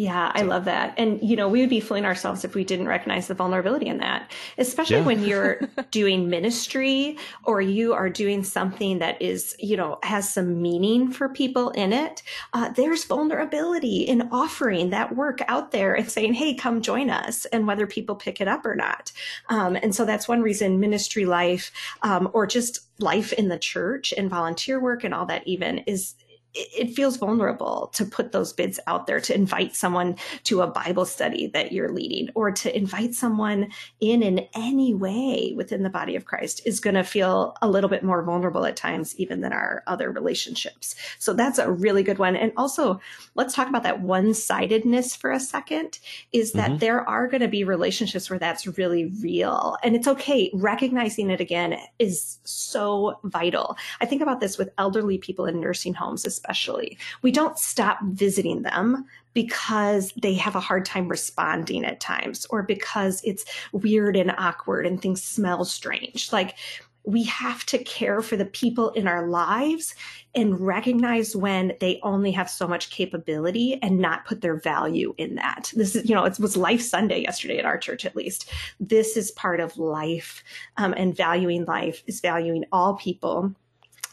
Yeah, 0.00 0.32
I 0.34 0.44
love 0.44 0.64
that. 0.64 0.94
And, 0.96 1.22
you 1.22 1.36
know, 1.36 1.46
we 1.46 1.60
would 1.60 1.68
be 1.68 1.78
fooling 1.78 2.06
ourselves 2.06 2.42
if 2.42 2.54
we 2.54 2.64
didn't 2.64 2.88
recognize 2.88 3.28
the 3.28 3.34
vulnerability 3.34 3.84
in 3.84 3.98
that, 3.98 4.32
especially 4.56 4.96
yeah. 4.96 5.04
when 5.04 5.22
you're 5.22 5.60
doing 5.90 6.30
ministry 6.30 7.18
or 7.44 7.60
you 7.60 7.92
are 7.92 8.08
doing 8.08 8.42
something 8.42 9.00
that 9.00 9.20
is, 9.20 9.54
you 9.58 9.76
know, 9.76 9.98
has 10.02 10.26
some 10.26 10.62
meaning 10.62 11.10
for 11.10 11.28
people 11.28 11.68
in 11.72 11.92
it. 11.92 12.22
Uh, 12.54 12.70
there's 12.70 13.04
vulnerability 13.04 13.98
in 13.98 14.30
offering 14.32 14.88
that 14.88 15.14
work 15.16 15.40
out 15.48 15.70
there 15.70 15.92
and 15.92 16.10
saying, 16.10 16.32
hey, 16.32 16.54
come 16.54 16.80
join 16.80 17.10
us, 17.10 17.44
and 17.44 17.66
whether 17.66 17.86
people 17.86 18.16
pick 18.16 18.40
it 18.40 18.48
up 18.48 18.64
or 18.64 18.74
not. 18.74 19.12
Um, 19.50 19.76
and 19.76 19.94
so 19.94 20.06
that's 20.06 20.26
one 20.26 20.40
reason 20.40 20.80
ministry 20.80 21.26
life 21.26 21.72
um, 22.00 22.30
or 22.32 22.46
just 22.46 22.80
life 23.00 23.34
in 23.34 23.48
the 23.48 23.58
church 23.58 24.14
and 24.16 24.30
volunteer 24.30 24.80
work 24.80 25.04
and 25.04 25.12
all 25.12 25.26
that 25.26 25.46
even 25.46 25.76
is 25.80 26.14
it 26.54 26.94
feels 26.94 27.16
vulnerable 27.16 27.90
to 27.94 28.04
put 28.04 28.32
those 28.32 28.52
bids 28.52 28.80
out 28.86 29.06
there 29.06 29.20
to 29.20 29.34
invite 29.34 29.76
someone 29.76 30.16
to 30.44 30.62
a 30.62 30.66
Bible 30.66 31.04
study 31.04 31.46
that 31.48 31.72
you're 31.72 31.92
leading 31.92 32.28
or 32.34 32.50
to 32.50 32.76
invite 32.76 33.14
someone 33.14 33.68
in 34.00 34.22
in 34.22 34.46
any 34.54 34.94
way 34.94 35.52
within 35.56 35.82
the 35.82 35.90
body 35.90 36.16
of 36.16 36.24
Christ 36.24 36.62
is 36.64 36.80
going 36.80 36.94
to 36.94 37.04
feel 37.04 37.56
a 37.62 37.68
little 37.68 37.90
bit 37.90 38.02
more 38.02 38.22
vulnerable 38.22 38.66
at 38.66 38.76
times, 38.76 39.14
even 39.16 39.40
than 39.40 39.52
our 39.52 39.82
other 39.86 40.10
relationships. 40.10 40.96
So 41.18 41.32
that's 41.34 41.58
a 41.58 41.70
really 41.70 42.02
good 42.02 42.18
one. 42.18 42.34
And 42.34 42.52
also, 42.56 43.00
let's 43.34 43.54
talk 43.54 43.68
about 43.68 43.84
that 43.84 44.00
one 44.00 44.34
sidedness 44.34 45.14
for 45.14 45.30
a 45.30 45.40
second 45.40 45.98
is 46.32 46.52
that 46.52 46.70
mm-hmm. 46.70 46.78
there 46.78 47.08
are 47.08 47.28
going 47.28 47.42
to 47.42 47.48
be 47.48 47.64
relationships 47.64 48.28
where 48.28 48.38
that's 48.38 48.66
really 48.78 49.06
real. 49.20 49.76
And 49.84 49.94
it's 49.94 50.08
okay. 50.08 50.50
Recognizing 50.52 51.30
it 51.30 51.40
again 51.40 51.78
is 51.98 52.38
so 52.44 53.18
vital. 53.24 53.76
I 54.00 54.06
think 54.06 54.22
about 54.22 54.40
this 54.40 54.58
with 54.58 54.70
elderly 54.78 55.18
people 55.18 55.46
in 55.46 55.60
nursing 55.60 55.94
homes 55.94 56.39
especially. 56.40 56.96
We 57.22 57.30
don't 57.30 57.58
stop 57.58 57.98
visiting 58.02 58.62
them 58.62 59.04
because 59.34 60.12
they 60.20 60.34
have 60.34 60.56
a 60.56 60.60
hard 60.60 60.84
time 60.84 61.08
responding 61.08 61.84
at 61.84 62.00
times 62.00 62.46
or 62.46 62.62
because 62.62 63.20
it's 63.24 63.44
weird 63.72 64.16
and 64.16 64.34
awkward 64.38 64.86
and 64.86 65.00
things 65.00 65.22
smell 65.22 65.64
strange. 65.64 66.32
Like 66.32 66.56
we 67.04 67.24
have 67.24 67.64
to 67.66 67.78
care 67.78 68.20
for 68.20 68.36
the 68.36 68.44
people 68.44 68.90
in 68.90 69.06
our 69.06 69.26
lives 69.28 69.94
and 70.34 70.60
recognize 70.60 71.34
when 71.34 71.72
they 71.80 71.98
only 72.02 72.30
have 72.32 72.50
so 72.50 72.66
much 72.66 72.90
capability 72.90 73.78
and 73.82 73.98
not 73.98 74.26
put 74.26 74.42
their 74.42 74.56
value 74.56 75.14
in 75.16 75.36
that. 75.36 75.72
This 75.74 75.96
is, 75.96 76.08
you 76.08 76.14
know, 76.14 76.24
it 76.24 76.38
was 76.38 76.56
Life 76.56 76.82
Sunday 76.82 77.22
yesterday 77.22 77.58
at 77.58 77.64
our 77.64 77.78
church, 77.78 78.04
at 78.04 78.16
least. 78.16 78.50
This 78.80 79.16
is 79.16 79.30
part 79.30 79.60
of 79.60 79.78
life, 79.78 80.44
um, 80.76 80.92
and 80.96 81.16
valuing 81.16 81.64
life 81.64 82.02
is 82.06 82.20
valuing 82.20 82.64
all 82.70 82.94
people 82.94 83.54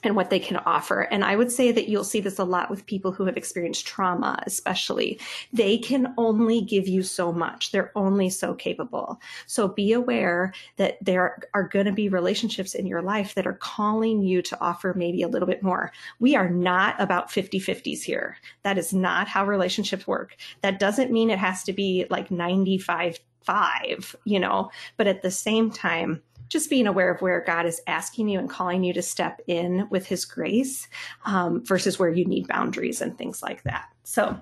and 0.04 0.16
what 0.16 0.30
they 0.30 0.40
can 0.40 0.58
offer. 0.58 1.02
And 1.02 1.24
I 1.24 1.36
would 1.36 1.52
say 1.52 1.72
that 1.72 1.90
you'll 1.90 2.04
see 2.04 2.20
this 2.20 2.40
a 2.40 2.44
lot 2.44 2.70
with 2.70 2.86
people 2.86 3.12
who 3.12 3.26
have 3.26 3.38
experienced 3.38 3.88
trauma, 3.88 4.42
especially. 4.46 5.20
They 5.52 5.78
can 5.78 6.14
only 6.18 6.62
give 6.62 6.88
you 6.88 7.02
so 7.02 7.32
much. 7.32 7.72
They're 7.72 7.92
only 7.96 8.30
so 8.30 8.54
capable. 8.54 9.20
So 9.48 9.68
be 9.68 9.94
aware 9.94 10.54
that 10.76 10.98
there 11.02 11.40
are 11.54 11.68
going 11.68 11.88
to 11.88 11.92
be 11.92 12.10
relationships 12.10 12.76
in 12.76 12.86
your 12.86 13.02
life 13.02 13.34
that 13.36 13.48
are 13.48 13.54
calling 13.54 14.22
you 14.22 14.42
to 14.44 14.62
offer 14.62 14.94
maybe 14.96 15.24
a 15.24 15.28
little 15.28 15.48
bit 15.48 15.64
more. 15.64 15.92
We 16.20 16.36
are 16.36 16.50
not 16.50 16.96
about 17.00 17.32
50 17.32 17.60
50s 17.60 18.04
here. 18.04 18.38
That 18.64 18.78
is 18.78 18.94
not 18.94 19.28
how 19.28 19.46
relationships 19.46 20.06
work. 20.06 20.36
That 20.62 20.80
doesn't 20.80 21.12
mean 21.12 21.32
it 21.32 21.40
has 21.40 21.64
to 21.64 21.74
be 21.74 22.06
like 22.10 22.30
95 22.30 23.20
5, 23.48 24.16
you 24.26 24.42
know, 24.42 24.70
but 24.98 25.08
at 25.08 25.22
the 25.22 25.32
same 25.32 25.72
time, 25.72 26.22
just 26.50 26.70
being 26.70 26.88
aware 26.88 27.12
of 27.12 27.22
where 27.22 27.44
God 27.46 27.66
is 27.66 27.82
asking 27.88 28.30
you 28.30 28.40
and 28.40 28.50
calling 28.50 28.84
you 28.84 28.94
to 28.94 29.02
step 29.02 29.42
in 29.48 29.88
with 29.90 30.06
His 30.06 30.26
grace 30.26 30.88
um, 31.26 31.64
versus 31.66 32.00
where 32.00 32.10
you 32.10 32.26
need 32.26 32.48
boundaries 32.48 33.02
and 33.02 33.18
things 33.18 33.42
like 33.42 33.64
that. 33.64 33.86
So, 34.04 34.40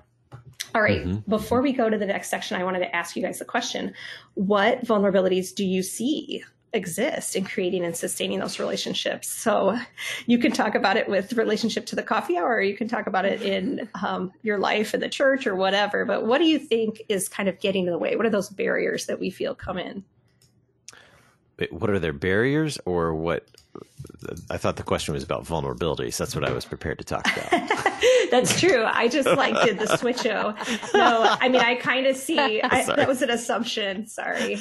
all 0.74 0.82
right, 0.82 1.04
mm-hmm. 1.04 1.30
before 1.30 1.62
we 1.62 1.72
go 1.72 1.88
to 1.88 1.98
the 1.98 2.06
next 2.06 2.28
section, 2.28 2.60
I 2.60 2.64
wanted 2.64 2.80
to 2.80 2.94
ask 2.94 3.16
you 3.16 3.22
guys 3.22 3.40
a 3.40 3.44
question. 3.44 3.94
What 4.34 4.84
vulnerabilities 4.84 5.54
do 5.54 5.64
you 5.64 5.82
see 5.82 6.44
exist 6.76 7.34
in 7.34 7.44
creating 7.44 7.84
and 7.84 7.96
sustaining 7.96 8.38
those 8.38 8.58
relationships. 8.60 9.28
So 9.28 9.76
you 10.26 10.38
can 10.38 10.52
talk 10.52 10.74
about 10.74 10.96
it 10.96 11.08
with 11.08 11.32
relationship 11.32 11.86
to 11.86 11.96
the 11.96 12.02
coffee 12.02 12.36
hour, 12.36 12.56
or 12.56 12.60
you 12.60 12.76
can 12.76 12.86
talk 12.86 13.06
about 13.06 13.24
it 13.24 13.42
in 13.42 13.88
um, 14.02 14.32
your 14.42 14.58
life 14.58 14.94
in 14.94 15.00
the 15.00 15.08
church 15.08 15.46
or 15.46 15.56
whatever. 15.56 16.04
But 16.04 16.26
what 16.26 16.38
do 16.38 16.44
you 16.44 16.58
think 16.58 17.02
is 17.08 17.28
kind 17.28 17.48
of 17.48 17.58
getting 17.58 17.86
in 17.86 17.92
the 17.92 17.98
way? 17.98 18.14
What 18.14 18.26
are 18.26 18.30
those 18.30 18.50
barriers 18.50 19.06
that 19.06 19.18
we 19.18 19.30
feel 19.30 19.54
come 19.54 19.78
in? 19.78 20.04
What 21.70 21.90
are 21.90 21.98
their 21.98 22.12
barriers 22.12 22.78
or 22.84 23.14
what 23.14 23.48
I 24.50 24.56
thought 24.56 24.76
the 24.76 24.82
question 24.82 25.14
was 25.14 25.22
about 25.22 25.44
vulnerabilities. 25.44 26.16
That's 26.16 26.34
what 26.34 26.44
I 26.44 26.52
was 26.52 26.64
prepared 26.64 26.98
to 26.98 27.04
talk 27.04 27.26
about. 27.26 27.50
That's 28.30 28.58
true. 28.58 28.84
I 28.84 29.08
just 29.08 29.28
like 29.28 29.54
did 29.64 29.78
the 29.78 29.86
switcho. 29.86 30.54
No, 30.94 31.36
I 31.40 31.48
mean 31.48 31.60
I 31.60 31.74
kind 31.76 32.06
of 32.06 32.16
see 32.16 32.60
I, 32.62 32.84
that 32.96 33.08
was 33.08 33.22
an 33.22 33.30
assumption. 33.30 34.06
Sorry. 34.06 34.58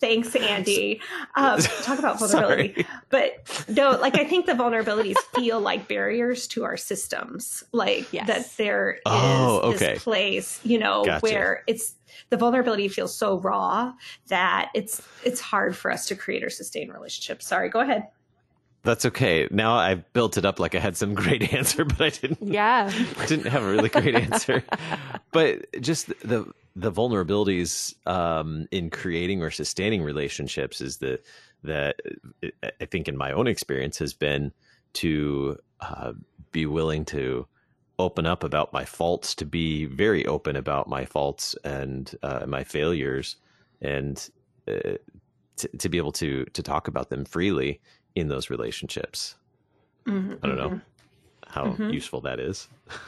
Thanks, 0.00 0.34
Andy. 0.36 1.00
Um, 1.34 1.60
talk 1.60 2.00
about 2.00 2.18
vulnerability, 2.18 2.84
but 3.10 3.64
no, 3.68 3.92
like 3.92 4.18
I 4.18 4.24
think 4.24 4.46
the 4.46 4.54
vulnerabilities 4.54 5.16
feel 5.36 5.60
like 5.60 5.86
barriers 5.86 6.48
to 6.48 6.64
our 6.64 6.76
systems. 6.76 7.62
Like 7.70 8.12
yes. 8.12 8.26
that 8.26 8.56
there 8.56 8.94
is 8.94 9.02
oh, 9.06 9.60
okay. 9.74 9.94
this 9.94 10.02
place, 10.02 10.60
you 10.64 10.78
know, 10.78 11.04
gotcha. 11.04 11.20
where 11.20 11.62
it's 11.68 11.94
the 12.30 12.36
vulnerability 12.36 12.88
feels 12.88 13.14
so 13.14 13.38
raw 13.38 13.92
that 14.28 14.70
it's 14.74 15.00
it's 15.24 15.40
hard 15.40 15.76
for 15.76 15.92
us 15.92 16.06
to 16.06 16.16
create 16.16 16.42
or 16.42 16.50
sustain 16.50 16.90
relationships. 16.90 17.46
Sorry, 17.46 17.68
go 17.68 17.80
ahead. 17.80 18.08
That's 18.82 19.04
okay. 19.06 19.48
Now 19.50 19.74
I've 19.74 20.10
built 20.12 20.38
it 20.38 20.44
up 20.44 20.60
like 20.60 20.74
I 20.74 20.78
had 20.78 20.96
some 20.96 21.14
great 21.14 21.52
answer, 21.54 21.84
but 21.84 22.00
I 22.00 22.10
didn't. 22.10 22.42
Yeah, 22.42 22.90
didn't 23.26 23.46
have 23.46 23.62
a 23.62 23.70
really 23.70 23.88
great 23.88 24.14
answer. 24.14 24.62
but 25.32 25.66
just 25.80 26.08
the 26.20 26.52
the 26.76 26.92
vulnerabilities 26.92 27.94
um, 28.06 28.68
in 28.70 28.88
creating 28.88 29.42
or 29.42 29.50
sustaining 29.50 30.02
relationships 30.02 30.80
is 30.80 30.98
the 30.98 31.20
that 31.64 31.96
I 32.80 32.84
think 32.84 33.08
in 33.08 33.16
my 33.16 33.32
own 33.32 33.48
experience 33.48 33.98
has 33.98 34.14
been 34.14 34.52
to 34.94 35.58
uh, 35.80 36.12
be 36.52 36.66
willing 36.66 37.04
to 37.06 37.46
open 37.98 38.26
up 38.26 38.44
about 38.44 38.72
my 38.72 38.84
faults, 38.84 39.34
to 39.34 39.44
be 39.44 39.86
very 39.86 40.24
open 40.26 40.54
about 40.54 40.88
my 40.88 41.04
faults 41.04 41.56
and 41.64 42.14
uh, 42.22 42.46
my 42.46 42.62
failures, 42.62 43.36
and 43.82 44.30
uh, 44.68 44.94
to, 45.56 45.68
to 45.78 45.88
be 45.88 45.98
able 45.98 46.12
to 46.12 46.44
to 46.44 46.62
talk 46.62 46.86
about 46.86 47.10
them 47.10 47.24
freely 47.24 47.80
in 48.18 48.28
those 48.28 48.50
relationships. 48.50 49.36
Mm-hmm, 50.06 50.34
I 50.42 50.46
don't 50.46 50.56
know 50.56 50.68
mm-hmm. 50.68 50.78
how 51.46 51.64
mm-hmm. 51.66 51.90
useful 51.90 52.20
that 52.22 52.40
is. 52.40 52.68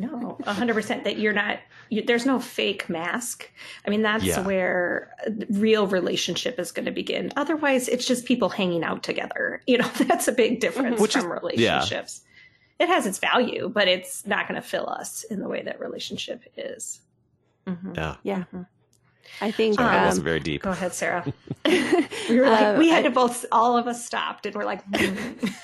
No, 0.00 0.38
hundred 0.46 0.74
percent. 0.74 1.02
That 1.02 1.18
you're 1.18 1.32
not. 1.32 1.58
You, 1.90 2.04
there's 2.04 2.24
no 2.24 2.38
fake 2.38 2.88
mask. 2.88 3.50
I 3.84 3.90
mean, 3.90 4.02
that's 4.02 4.22
yeah. 4.22 4.42
where 4.42 5.12
real 5.50 5.88
relationship 5.88 6.60
is 6.60 6.70
going 6.70 6.86
to 6.86 6.92
begin. 6.92 7.32
Otherwise, 7.34 7.88
it's 7.88 8.06
just 8.06 8.24
people 8.24 8.48
hanging 8.48 8.84
out 8.84 9.02
together. 9.02 9.60
You 9.66 9.78
know, 9.78 9.88
that's 10.06 10.28
a 10.28 10.32
big 10.32 10.60
difference 10.60 11.00
Which 11.00 11.14
from 11.14 11.22
is, 11.22 11.42
relationships. 11.42 12.20
Yeah 12.22 12.28
it 12.78 12.88
has 12.88 13.06
its 13.06 13.18
value, 13.18 13.70
but 13.72 13.88
it's 13.88 14.26
not 14.26 14.46
going 14.48 14.60
to 14.60 14.66
fill 14.66 14.88
us 14.88 15.24
in 15.24 15.40
the 15.40 15.48
way 15.48 15.62
that 15.62 15.80
relationship 15.80 16.44
is. 16.56 17.00
Mm-hmm. 17.66 17.92
Yeah. 17.96 18.16
Yeah. 18.22 18.44
I 19.40 19.50
think 19.50 19.76
Sorry, 19.76 19.96
um, 19.96 20.06
wasn't 20.06 20.24
very 20.24 20.40
deep. 20.40 20.62
Go 20.62 20.70
ahead, 20.70 20.94
Sarah. 20.94 21.24
we 21.66 22.40
were 22.40 22.48
like, 22.48 22.76
uh, 22.76 22.76
we 22.78 22.88
had 22.88 23.04
I, 23.04 23.08
to 23.08 23.10
both, 23.10 23.44
all 23.52 23.76
of 23.76 23.86
us 23.86 24.04
stopped 24.04 24.46
and 24.46 24.54
we're 24.54 24.64
like, 24.64 24.84
mm. 24.90 25.54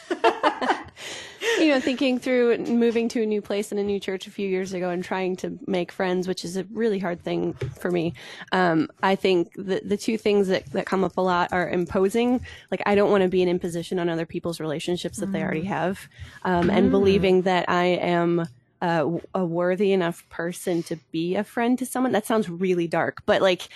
you 1.59 1.69
know, 1.69 1.81
thinking 1.81 2.19
through 2.19 2.59
moving 2.59 3.09
to 3.11 3.23
a 3.23 3.27
new 3.27 3.41
place 3.43 3.73
in 3.73 3.79
a 3.79 3.83
new 3.83 3.99
church 3.99 4.27
a 4.27 4.31
few 4.31 4.49
years 4.49 4.73
ago 4.73 4.91
and 4.91 5.05
trying 5.05 5.37
to 5.37 5.59
make 5.67 5.93
friends, 5.93 6.29
which 6.29 6.45
is 6.45 6.57
a 6.57 6.65
really 6.73 6.99
hard 6.99 7.23
thing 7.23 7.55
for 7.55 7.91
me. 7.91 8.15
Um, 8.53 8.89
I 9.03 9.17
think 9.17 9.53
the, 9.55 9.81
the 9.85 9.97
two 9.97 10.19
things 10.19 10.49
that, 10.49 10.67
that 10.73 10.87
come 10.87 11.05
up 11.05 11.17
a 11.17 11.21
lot 11.21 11.53
are 11.53 11.69
imposing. 11.69 12.45
Like, 12.71 12.83
I 12.87 12.95
don't 12.95 13.11
want 13.11 13.23
to 13.23 13.29
be 13.29 13.43
an 13.43 13.49
imposition 13.49 13.99
on 13.99 14.09
other 14.09 14.27
people's 14.27 14.61
relationships 14.61 15.19
that 15.19 15.29
mm. 15.29 15.33
they 15.33 15.43
already 15.43 15.63
mm. 15.63 15.69
have. 15.69 16.09
Um, 16.43 16.69
mm. 16.69 16.77
and 16.77 16.91
believing 16.91 17.43
that 17.43 17.69
I 17.69 17.85
am, 17.85 18.47
uh, 18.85 19.19
a 19.35 19.45
worthy 19.45 19.93
enough 19.93 20.29
person 20.29 20.83
to 20.85 20.97
be 21.13 21.37
a 21.37 21.45
friend 21.45 21.79
to 21.79 21.87
someone. 21.87 22.13
That 22.13 22.27
sounds 22.27 22.49
really 22.49 22.89
dark, 22.89 23.23
but 23.27 23.43
like, 23.43 23.69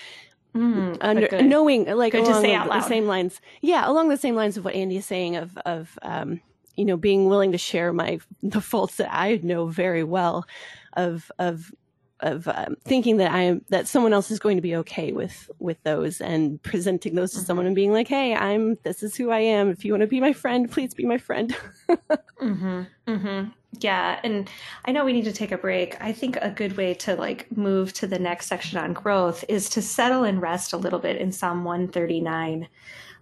Mm, 0.75 0.97
under, 1.01 1.29
knowing 1.43 1.85
like 1.87 2.13
good 2.13 2.25
along 2.25 2.69
the 2.73 2.81
same 2.81 3.07
lines 3.07 3.41
yeah 3.61 3.89
along 3.89 4.09
the 4.09 4.17
same 4.17 4.35
lines 4.35 4.57
of 4.57 4.65
what 4.65 4.75
andy 4.75 4.97
is 4.97 5.07
saying 5.07 5.37
of 5.37 5.57
of 5.67 5.99
um, 6.03 6.41
you 6.79 6.85
know, 6.85 6.97
being 6.97 7.27
willing 7.27 7.53
to 7.53 7.59
share 7.59 7.93
my 7.93 8.21
the 8.43 8.61
faults 8.61 8.97
that 8.97 9.13
I 9.13 9.41
know 9.43 9.67
very 9.67 10.05
well, 10.05 10.47
of 10.95 11.31
of 11.39 11.73
of 12.21 12.49
um, 12.49 12.77
thinking 12.85 13.19
that 13.19 13.33
I 13.33 13.43
am 13.43 13.65
that 13.69 13.87
someone 13.87 14.13
else 14.13 14.31
is 14.31 14.39
going 14.39 14.57
to 14.57 14.63
be 14.63 14.77
okay 14.77 15.13
with 15.13 15.51
with 15.59 15.83
those 15.85 16.21
and 16.21 16.63
presenting 16.63 17.15
those 17.15 17.33
to 17.33 17.41
someone 17.41 17.67
and 17.67 17.75
being 17.75 17.93
like, 17.93 18.09
hey, 18.09 18.35
I'm 18.35 18.77
this 18.83 19.03
is 19.03 19.17
who 19.17 19.31
I 19.31 19.41
am. 19.41 19.71
If 19.71 19.85
you 19.85 19.93
want 19.93 20.03
to 20.03 20.07
be 20.07 20.21
my 20.21 20.33
friend, 20.33 20.71
please 20.71 20.95
be 20.95 21.05
my 21.05 21.19
friend. 21.19 21.57
mm-hmm. 21.89 22.83
Mm-hmm. 23.07 23.51
Yeah, 23.81 24.19
and 24.25 24.49
I 24.87 24.93
know 24.93 25.05
we 25.05 25.13
need 25.13 25.25
to 25.25 25.33
take 25.33 25.53
a 25.53 25.59
break. 25.59 26.01
I 26.01 26.13
think 26.13 26.37
a 26.41 26.51
good 26.51 26.77
way 26.77 26.95
to 26.95 27.15
like 27.17 27.55
move 27.57 27.93
to 27.95 28.07
the 28.07 28.19
next 28.19 28.47
section 28.47 28.79
on 28.79 28.93
growth 28.93 29.45
is 29.49 29.69
to 29.71 29.83
settle 29.83 30.25
and 30.25 30.41
rest 30.41 30.73
a 30.73 30.79
little 30.79 30.99
bit 30.99 31.17
in 31.17 31.31
Psalm 31.31 31.65
139 31.65 32.69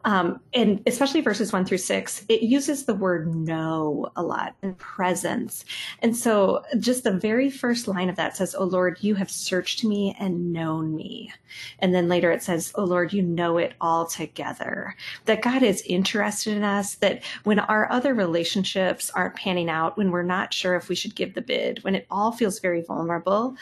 Um, 0.07 0.41
and 0.55 0.81
especially 0.87 1.21
verses 1.21 1.53
one 1.53 1.65
through 1.65 1.79
six, 1.79 2.25
it 2.29 2.43
uses 2.43 2.85
the 2.85 2.95
word 2.95 3.35
know 3.35 4.09
a 4.15 4.23
lot 4.23 4.55
and 4.63 4.79
presence. 4.79 5.65
And 6.01 6.17
so 6.17 6.63
just 6.79 7.03
the 7.03 7.11
very 7.11 7.51
first 7.51 7.89
line 7.89 8.09
of 8.09 8.15
that 8.15 8.37
says, 8.37 8.55
Oh 8.57 8.65
Lord, 8.65 8.99
you 9.01 9.17
have 9.17 9.31
searched 9.31 9.83
me 9.83 10.17
and 10.21 10.53
known 10.53 10.95
me. 10.95 11.33
And 11.81 11.93
then 11.93 12.09
later 12.09 12.31
it 12.31 12.45
says, 12.45 12.73
Oh 12.77 12.85
Lord, 12.85 13.13
you 13.13 13.21
know 13.21 13.59
it 13.59 13.75
all 13.81 14.07
together. 14.07 14.95
That 15.25 15.43
God 15.43 15.65
is 15.65 15.83
interested 15.83 16.57
in 16.57 16.63
us, 16.63 16.95
that 16.97 17.25
when 17.43 17.59
our 17.59 17.91
other 17.91 18.15
relationships 18.15 19.11
aren't 19.11 19.35
panning 19.35 19.69
out, 19.69 19.99
when 19.99 20.13
we're 20.13 20.23
not 20.23 20.55
sure 20.55 20.77
if 20.77 20.89
we 20.89 20.95
should 20.95 21.17
give 21.17 21.35
the 21.35 21.43
bid, 21.43 21.83
when 21.83 21.97
it 21.97 22.07
all 22.13 22.31
feels 22.31 22.61
very 22.61 22.81
vulnerable, 22.81 23.57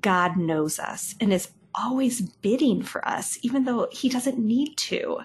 God 0.00 0.36
knows 0.36 0.78
us 0.78 1.14
and 1.20 1.32
is 1.32 1.48
always 1.76 2.20
bidding 2.20 2.82
for 2.82 3.06
us, 3.06 3.38
even 3.42 3.64
though 3.64 3.88
he 3.92 4.08
doesn't 4.08 4.38
need 4.38 4.76
to. 4.76 5.18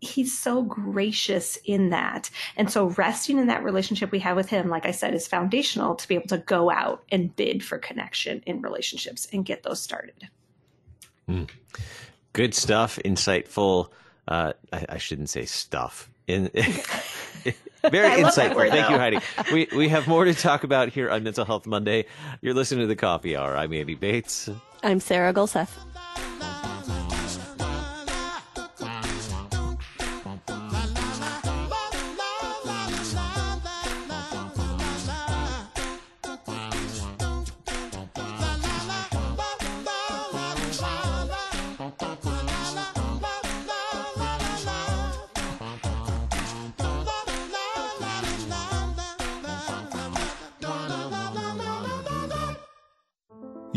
He's 0.00 0.38
so 0.38 0.62
gracious 0.62 1.58
in 1.64 1.90
that. 1.90 2.30
And 2.56 2.70
so 2.70 2.86
resting 2.90 3.38
in 3.38 3.46
that 3.46 3.64
relationship 3.64 4.10
we 4.10 4.18
have 4.20 4.36
with 4.36 4.48
him, 4.48 4.68
like 4.68 4.86
I 4.86 4.90
said, 4.90 5.14
is 5.14 5.26
foundational 5.26 5.94
to 5.96 6.08
be 6.08 6.16
able 6.16 6.28
to 6.28 6.38
go 6.38 6.70
out 6.70 7.04
and 7.10 7.34
bid 7.34 7.64
for 7.64 7.78
connection 7.78 8.42
in 8.46 8.60
relationships 8.60 9.28
and 9.32 9.44
get 9.44 9.62
those 9.62 9.80
started. 9.80 10.28
Mm. 11.28 11.48
Good 12.32 12.54
stuff, 12.54 12.98
insightful. 13.04 13.90
Uh, 14.26 14.52
I, 14.72 14.86
I 14.90 14.98
shouldn't 14.98 15.30
say 15.30 15.44
stuff. 15.44 16.10
In, 16.26 16.50
very 17.82 18.22
insightful. 18.22 18.68
Thank 18.70 18.90
you, 18.90 18.96
Heidi. 18.98 19.18
We 19.52 19.68
we 19.76 19.88
have 19.88 20.06
more 20.06 20.24
to 20.24 20.34
talk 20.34 20.64
about 20.64 20.88
here 20.88 21.10
on 21.10 21.22
Mental 21.22 21.44
Health 21.44 21.66
Monday. 21.66 22.06
You're 22.40 22.54
listening 22.54 22.80
to 22.80 22.86
the 22.86 22.96
Coffee 22.96 23.36
Hour. 23.36 23.56
I'm 23.56 23.72
Andy 23.72 23.94
Bates. 23.94 24.48
I'm 24.82 25.00
Sarah 25.00 25.32
Gulseth. 25.32 25.70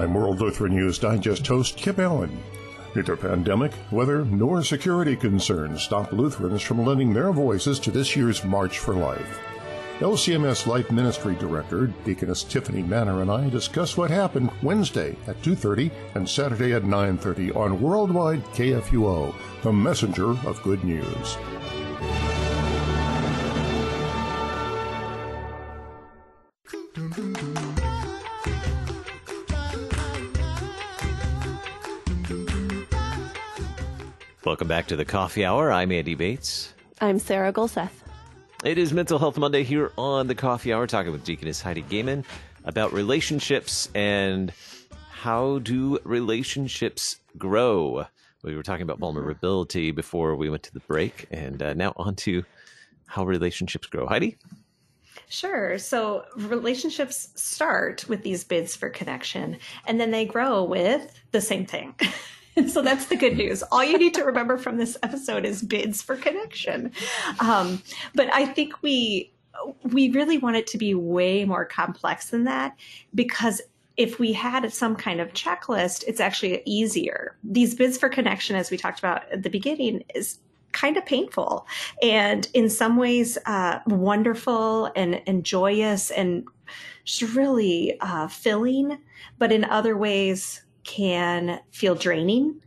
I'm 0.00 0.14
World 0.14 0.40
Lutheran 0.40 0.76
News 0.76 0.98
Digest 0.98 1.46
host 1.46 1.76
Kip 1.76 1.98
Allen. 1.98 2.42
Neither 2.94 3.16
pandemic, 3.16 3.72
weather, 3.90 4.24
nor 4.24 4.62
security 4.62 5.14
concerns 5.14 5.82
stop 5.82 6.10
Lutherans 6.10 6.62
from 6.62 6.86
lending 6.86 7.12
their 7.12 7.32
voices 7.32 7.78
to 7.80 7.90
this 7.90 8.16
year's 8.16 8.42
March 8.42 8.78
for 8.78 8.94
Life. 8.94 9.40
LCMS 9.98 10.66
Life 10.66 10.90
Ministry 10.90 11.34
Director 11.34 11.88
Deaconess 12.06 12.44
Tiffany 12.44 12.82
Manor 12.82 13.20
and 13.20 13.30
I 13.30 13.50
discuss 13.50 13.98
what 13.98 14.10
happened 14.10 14.50
Wednesday 14.62 15.16
at 15.26 15.42
2:30 15.42 15.90
and 16.14 16.26
Saturday 16.26 16.72
at 16.72 16.84
9:30 16.84 17.54
on 17.54 17.82
Worldwide 17.82 18.42
KFUO, 18.54 19.34
the 19.62 19.72
messenger 19.72 20.30
of 20.46 20.62
good 20.62 20.82
news. 20.82 21.36
Welcome 34.60 34.76
back 34.76 34.88
to 34.88 34.96
the 34.96 35.06
Coffee 35.06 35.42
Hour. 35.42 35.72
I'm 35.72 35.90
Andy 35.90 36.14
Bates. 36.14 36.74
I'm 37.00 37.18
Sarah 37.18 37.50
Gulseth. 37.50 38.02
It 38.62 38.76
is 38.76 38.92
Mental 38.92 39.18
Health 39.18 39.38
Monday 39.38 39.64
here 39.64 39.90
on 39.96 40.26
the 40.26 40.34
Coffee 40.34 40.70
Hour, 40.70 40.86
talking 40.86 41.12
with 41.12 41.24
Deaconess 41.24 41.62
Heidi 41.62 41.80
Goehmann 41.80 42.26
about 42.66 42.92
relationships 42.92 43.88
and 43.94 44.52
how 45.12 45.60
do 45.60 45.98
relationships 46.04 47.20
grow. 47.38 48.04
We 48.42 48.54
were 48.54 48.62
talking 48.62 48.82
about 48.82 48.98
vulnerability 48.98 49.92
before 49.92 50.36
we 50.36 50.50
went 50.50 50.64
to 50.64 50.74
the 50.74 50.80
break, 50.80 51.26
and 51.30 51.62
uh, 51.62 51.72
now 51.72 51.94
on 51.96 52.14
to 52.16 52.44
how 53.06 53.24
relationships 53.24 53.86
grow. 53.86 54.06
Heidi? 54.06 54.36
Sure. 55.30 55.78
So 55.78 56.26
relationships 56.36 57.30
start 57.34 58.06
with 58.10 58.22
these 58.24 58.44
bids 58.44 58.76
for 58.76 58.90
connection, 58.90 59.56
and 59.86 59.98
then 59.98 60.10
they 60.10 60.26
grow 60.26 60.62
with 60.64 61.18
the 61.30 61.40
same 61.40 61.64
thing. 61.64 61.94
so 62.68 62.82
that's 62.82 63.06
the 63.06 63.16
good 63.16 63.36
news. 63.36 63.62
All 63.70 63.84
you 63.84 63.98
need 63.98 64.14
to 64.14 64.24
remember 64.24 64.58
from 64.58 64.76
this 64.76 64.96
episode 65.02 65.44
is 65.44 65.62
bids 65.62 66.02
for 66.02 66.16
connection. 66.16 66.92
Um, 67.38 67.82
but 68.14 68.32
I 68.32 68.46
think 68.46 68.82
we 68.82 69.32
we 69.82 70.10
really 70.10 70.38
want 70.38 70.56
it 70.56 70.66
to 70.68 70.78
be 70.78 70.94
way 70.94 71.44
more 71.44 71.66
complex 71.66 72.30
than 72.30 72.44
that 72.44 72.74
because 73.14 73.60
if 73.96 74.18
we 74.18 74.32
had 74.32 74.72
some 74.72 74.96
kind 74.96 75.20
of 75.20 75.34
checklist, 75.34 76.04
it's 76.06 76.20
actually 76.20 76.62
easier. 76.64 77.36
These 77.44 77.74
bids 77.74 77.98
for 77.98 78.08
connection, 78.08 78.56
as 78.56 78.70
we 78.70 78.78
talked 78.78 78.98
about 78.98 79.30
at 79.30 79.42
the 79.42 79.50
beginning, 79.50 80.04
is 80.14 80.38
kind 80.72 80.96
of 80.96 81.04
painful 81.04 81.66
and 82.00 82.48
in 82.54 82.70
some 82.70 82.96
ways 82.96 83.36
uh, 83.44 83.80
wonderful 83.86 84.90
and, 84.96 85.20
and 85.26 85.44
joyous 85.44 86.10
and 86.12 86.46
just 87.04 87.34
really 87.34 87.98
uh, 88.00 88.28
filling, 88.28 88.96
but 89.38 89.50
in 89.50 89.64
other 89.64 89.96
ways 89.96 90.62
can 90.90 91.60
feel 91.70 91.94
draining 91.94 92.60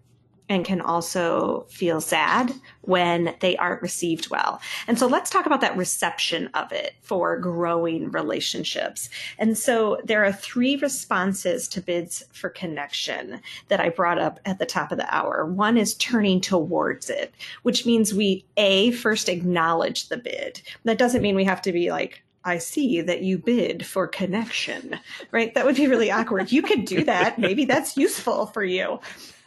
and 0.48 0.64
can 0.64 0.80
also 0.80 1.66
feel 1.70 2.00
sad 2.00 2.54
when 2.82 3.36
they 3.40 3.58
aren't 3.58 3.82
received 3.82 4.30
well. 4.30 4.62
And 4.88 4.98
so 4.98 5.08
let's 5.08 5.30
talk 5.30 5.46
about 5.46 5.62
that 5.62 5.76
reception 5.76 6.50
of 6.54 6.72
it 6.72 6.94
for 7.02 7.38
growing 7.38 8.12
relationships. 8.12 9.10
And 9.38 9.58
so 9.58 10.00
there 10.06 10.24
are 10.24 10.32
three 10.32 10.78
responses 10.78 11.68
to 11.70 11.82
bids 11.82 12.24
for 12.32 12.50
connection 12.50 13.42
that 13.68 13.82
I 13.82 13.90
brought 13.90 14.20
up 14.20 14.40
at 14.46 14.58
the 14.60 14.66
top 14.66 14.92
of 14.92 14.98
the 14.98 15.14
hour. 15.14 15.46
One 15.46 15.78
is 15.78 15.96
turning 15.96 16.40
towards 16.40 17.10
it, 17.10 17.34
which 17.64 17.86
means 17.86 18.14
we 18.14 18.46
A, 18.56 18.92
first 18.92 19.28
acknowledge 19.28 20.08
the 20.08 20.18
bid. 20.18 20.62
That 20.86 20.98
doesn't 20.98 21.22
mean 21.22 21.36
we 21.36 21.46
have 21.46 21.62
to 21.64 21.74
be 21.74 21.90
like, 21.90 22.23
I 22.46 22.58
see 22.58 23.02
that 23.02 23.22
you 23.22 23.38
bid 23.38 23.86
for 23.86 24.08
connection, 24.08 25.00
right? 25.32 25.54
That 25.54 25.66
would 25.66 25.76
be 25.76 25.88
really 25.88 26.12
awkward. 26.12 26.52
You 26.52 26.62
could 26.62 26.86
do 26.86 27.04
that. 27.06 27.40
Maybe 27.40 27.66
that's 27.66 27.96
useful 27.98 28.48
for 28.48 28.64
you. 28.64 29.00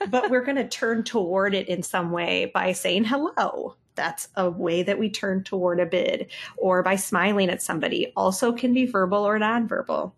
But 0.08 0.30
we're 0.30 0.44
going 0.44 0.56
to 0.56 0.68
turn 0.68 1.04
toward 1.04 1.54
it 1.54 1.68
in 1.68 1.82
some 1.82 2.10
way 2.10 2.50
by 2.54 2.72
saying 2.72 3.04
hello. 3.04 3.76
That's 3.94 4.28
a 4.36 4.50
way 4.50 4.82
that 4.82 4.98
we 4.98 5.10
turn 5.10 5.42
toward 5.42 5.80
a 5.80 5.86
bid 5.86 6.30
or 6.56 6.82
by 6.82 6.96
smiling 6.96 7.48
at 7.48 7.62
somebody. 7.62 8.12
Also 8.16 8.52
can 8.52 8.74
be 8.74 8.86
verbal 8.86 9.26
or 9.26 9.38
nonverbal. 9.38 10.12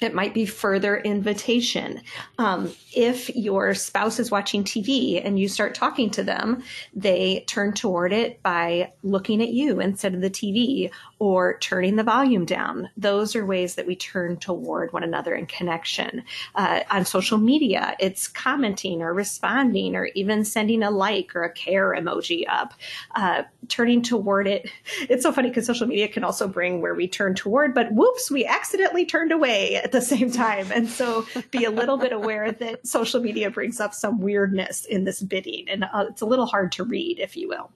It 0.00 0.12
might 0.12 0.34
be 0.34 0.44
further 0.44 0.96
invitation. 0.96 2.02
Um, 2.38 2.72
if 2.94 3.34
your 3.34 3.74
spouse 3.74 4.18
is 4.18 4.30
watching 4.30 4.64
TV 4.64 5.24
and 5.24 5.38
you 5.38 5.48
start 5.48 5.74
talking 5.74 6.10
to 6.10 6.24
them, 6.24 6.64
they 6.94 7.44
turn 7.46 7.74
toward 7.74 8.12
it 8.12 8.42
by 8.42 8.92
looking 9.04 9.40
at 9.40 9.50
you 9.50 9.80
instead 9.80 10.14
of 10.14 10.20
the 10.20 10.30
TV 10.30 10.90
or 11.20 11.58
turning 11.58 11.94
the 11.94 12.02
volume 12.02 12.44
down. 12.44 12.90
Those 12.96 13.36
are 13.36 13.46
ways 13.46 13.76
that 13.76 13.86
we 13.86 13.94
turn 13.94 14.36
toward 14.36 14.92
one 14.92 15.04
another 15.04 15.34
in 15.34 15.46
connection. 15.46 16.24
Uh, 16.56 16.80
on 16.90 17.04
social 17.04 17.38
media, 17.38 17.96
it's 18.00 18.26
commenting 18.26 19.00
or 19.00 19.14
responding 19.14 19.94
or 19.94 20.06
even 20.16 20.44
sending 20.44 20.82
a 20.82 20.90
like 20.90 21.36
or 21.36 21.44
a 21.44 21.52
care 21.52 21.94
emoji 21.96 22.44
up. 22.48 22.74
Uh, 23.14 23.44
turning 23.68 24.02
toward 24.02 24.46
it. 24.46 24.70
It's 25.08 25.22
so 25.22 25.32
funny 25.32 25.48
because 25.48 25.66
social 25.66 25.86
media 25.86 26.08
can 26.08 26.24
also 26.24 26.48
bring 26.48 26.80
where 26.80 26.94
we 26.94 27.08
turn 27.08 27.34
toward, 27.34 27.74
but 27.74 27.92
whoops, 27.92 28.30
we 28.30 28.44
accidentally 28.44 29.06
turned 29.06 29.32
away 29.32 29.80
at 29.84 29.92
the 29.92 30.00
same 30.00 30.32
time. 30.32 30.72
And 30.72 30.88
so 30.88 31.26
be 31.50 31.64
a 31.64 31.70
little 31.70 31.98
bit 31.98 32.12
aware 32.12 32.50
that 32.50 32.86
social 32.86 33.20
media 33.20 33.50
brings 33.50 33.80
up 33.80 33.94
some 33.94 34.20
weirdness 34.20 34.84
in 34.86 35.04
this 35.04 35.20
bidding. 35.20 35.68
And 35.68 35.84
uh, 35.84 36.06
it's 36.08 36.22
a 36.22 36.26
little 36.26 36.46
hard 36.46 36.72
to 36.72 36.84
read, 36.84 37.20
if 37.20 37.36
you 37.36 37.48
will. 37.48 37.70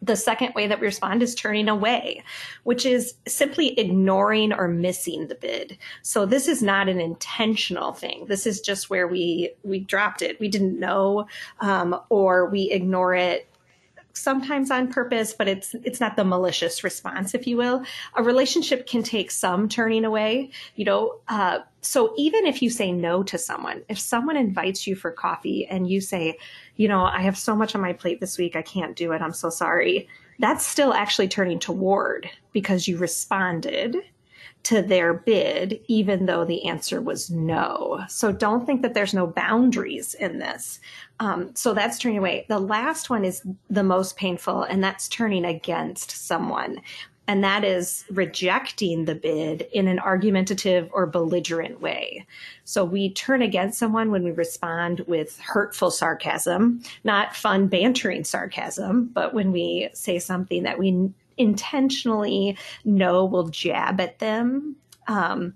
The 0.00 0.16
second 0.16 0.54
way 0.54 0.68
that 0.68 0.80
we 0.80 0.86
respond 0.86 1.22
is 1.22 1.34
turning 1.34 1.68
away, 1.68 2.22
which 2.62 2.86
is 2.86 3.14
simply 3.26 3.78
ignoring 3.78 4.52
or 4.52 4.68
missing 4.68 5.26
the 5.26 5.34
bid. 5.34 5.76
So 6.02 6.24
this 6.24 6.46
is 6.46 6.62
not 6.62 6.88
an 6.88 7.00
intentional 7.00 7.92
thing. 7.92 8.26
This 8.28 8.46
is 8.46 8.60
just 8.60 8.90
where 8.90 9.08
we 9.08 9.50
we 9.64 9.80
dropped 9.80 10.22
it. 10.22 10.38
We 10.38 10.48
didn't 10.48 10.78
know, 10.78 11.26
um, 11.60 12.00
or 12.10 12.46
we 12.46 12.70
ignore 12.70 13.14
it 13.14 13.48
sometimes 14.18 14.70
on 14.70 14.92
purpose, 14.92 15.32
but 15.32 15.48
it's 15.48 15.74
it's 15.82 16.00
not 16.00 16.16
the 16.16 16.24
malicious 16.24 16.84
response, 16.84 17.34
if 17.34 17.46
you 17.46 17.56
will. 17.56 17.84
A 18.16 18.22
relationship 18.22 18.86
can 18.86 19.02
take 19.02 19.30
some 19.30 19.68
turning 19.68 20.04
away, 20.04 20.50
you 20.76 20.84
know. 20.84 21.20
Uh, 21.28 21.60
so 21.80 22.12
even 22.16 22.46
if 22.46 22.60
you 22.60 22.70
say 22.70 22.92
no 22.92 23.22
to 23.22 23.38
someone, 23.38 23.82
if 23.88 23.98
someone 23.98 24.36
invites 24.36 24.86
you 24.86 24.96
for 24.96 25.10
coffee 25.10 25.66
and 25.66 25.88
you 25.88 26.00
say, 26.00 26.38
you 26.76 26.88
know, 26.88 27.04
I 27.04 27.22
have 27.22 27.38
so 27.38 27.54
much 27.54 27.74
on 27.74 27.80
my 27.80 27.92
plate 27.92 28.20
this 28.20 28.36
week, 28.36 28.56
I 28.56 28.62
can't 28.62 28.96
do 28.96 29.12
it, 29.12 29.22
I'm 29.22 29.32
so 29.32 29.48
sorry. 29.48 30.08
That's 30.40 30.66
still 30.66 30.92
actually 30.92 31.28
turning 31.28 31.58
toward 31.58 32.28
because 32.52 32.86
you 32.88 32.98
responded 32.98 33.96
to 34.68 34.82
their 34.82 35.14
bid, 35.14 35.80
even 35.86 36.26
though 36.26 36.44
the 36.44 36.66
answer 36.66 37.00
was 37.00 37.30
no. 37.30 38.00
So 38.06 38.32
don't 38.32 38.66
think 38.66 38.82
that 38.82 38.92
there's 38.92 39.14
no 39.14 39.26
boundaries 39.26 40.12
in 40.12 40.40
this. 40.40 40.78
Um, 41.20 41.54
so 41.54 41.72
that's 41.72 41.98
turning 41.98 42.18
away. 42.18 42.44
The 42.50 42.58
last 42.58 43.08
one 43.08 43.24
is 43.24 43.42
the 43.70 43.82
most 43.82 44.18
painful, 44.18 44.64
and 44.64 44.84
that's 44.84 45.08
turning 45.08 45.46
against 45.46 46.10
someone. 46.10 46.82
And 47.26 47.42
that 47.44 47.64
is 47.64 48.04
rejecting 48.10 49.06
the 49.06 49.14
bid 49.14 49.62
in 49.72 49.88
an 49.88 49.98
argumentative 49.98 50.90
or 50.92 51.06
belligerent 51.06 51.80
way. 51.80 52.26
So 52.64 52.84
we 52.84 53.14
turn 53.14 53.40
against 53.40 53.78
someone 53.78 54.10
when 54.10 54.22
we 54.22 54.32
respond 54.32 55.00
with 55.06 55.38
hurtful 55.40 55.90
sarcasm, 55.90 56.82
not 57.04 57.34
fun 57.34 57.68
bantering 57.68 58.24
sarcasm, 58.24 59.06
but 59.14 59.32
when 59.32 59.50
we 59.50 59.88
say 59.94 60.18
something 60.18 60.64
that 60.64 60.78
we 60.78 61.10
intentionally 61.38 62.58
know 62.84 63.24
will 63.24 63.48
jab 63.48 64.00
at 64.00 64.18
them. 64.18 64.76
Um, 65.06 65.54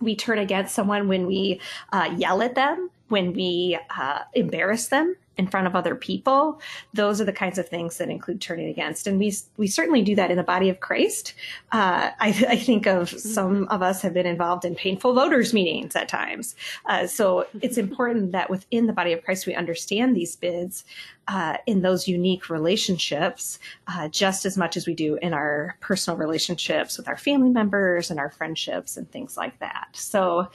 we 0.00 0.14
turn 0.14 0.38
against 0.38 0.74
someone 0.74 1.08
when 1.08 1.26
we 1.26 1.60
uh, 1.92 2.14
yell 2.16 2.42
at 2.42 2.54
them 2.54 2.90
when 3.08 3.32
we 3.32 3.78
uh, 3.96 4.20
embarrass 4.34 4.88
them 4.88 5.16
in 5.36 5.46
front 5.46 5.66
of 5.66 5.76
other 5.76 5.94
people 5.94 6.60
those 6.94 7.20
are 7.20 7.24
the 7.24 7.32
kinds 7.32 7.58
of 7.58 7.68
things 7.68 7.98
that 7.98 8.08
include 8.08 8.40
turning 8.40 8.68
against. 8.68 9.06
And 9.06 9.18
we 9.18 9.34
we 9.56 9.66
certainly 9.66 10.02
do 10.02 10.14
that 10.14 10.30
in 10.30 10.36
the 10.36 10.42
body 10.42 10.68
of 10.68 10.80
christ. 10.80 11.34
Uh, 11.72 12.10
I, 12.18 12.28
I, 12.48 12.56
think 12.56 12.86
of 12.86 13.10
some 13.10 13.68
of 13.68 13.82
us 13.82 14.02
have 14.02 14.14
been 14.14 14.26
involved 14.26 14.64
in 14.64 14.74
painful 14.74 15.14
voters 15.14 15.52
meetings 15.52 15.94
at 15.96 16.08
times. 16.08 16.54
Uh, 16.86 17.06
so 17.06 17.46
it's 17.60 17.78
important 17.78 18.32
that 18.36 18.50
within 18.50 18.86
the 18.86 18.92
body 18.92 19.12
of 19.12 19.24
christ 19.24 19.46
we 19.46 19.54
understand 19.54 20.16
these 20.16 20.36
bids 20.36 20.84
uh, 21.28 21.56
in 21.66 21.82
those 21.82 22.06
unique 22.06 22.48
relationships 22.48 23.58
uh, 23.88 24.08
just 24.08 24.46
as 24.46 24.56
much 24.56 24.76
as 24.76 24.86
we 24.86 24.94
do 24.94 25.16
in 25.22 25.34
our 25.34 25.76
personal 25.80 26.16
relationships 26.16 26.96
with 26.96 27.08
our 27.08 27.16
family 27.16 27.50
members 27.50 28.10
and 28.10 28.20
our 28.20 28.30
friendships 28.30 28.96
and 28.96 29.10
things 29.10 29.36
like 29.36 29.58
that. 29.58 29.88
So 29.92 30.48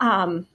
um, 0.00 0.46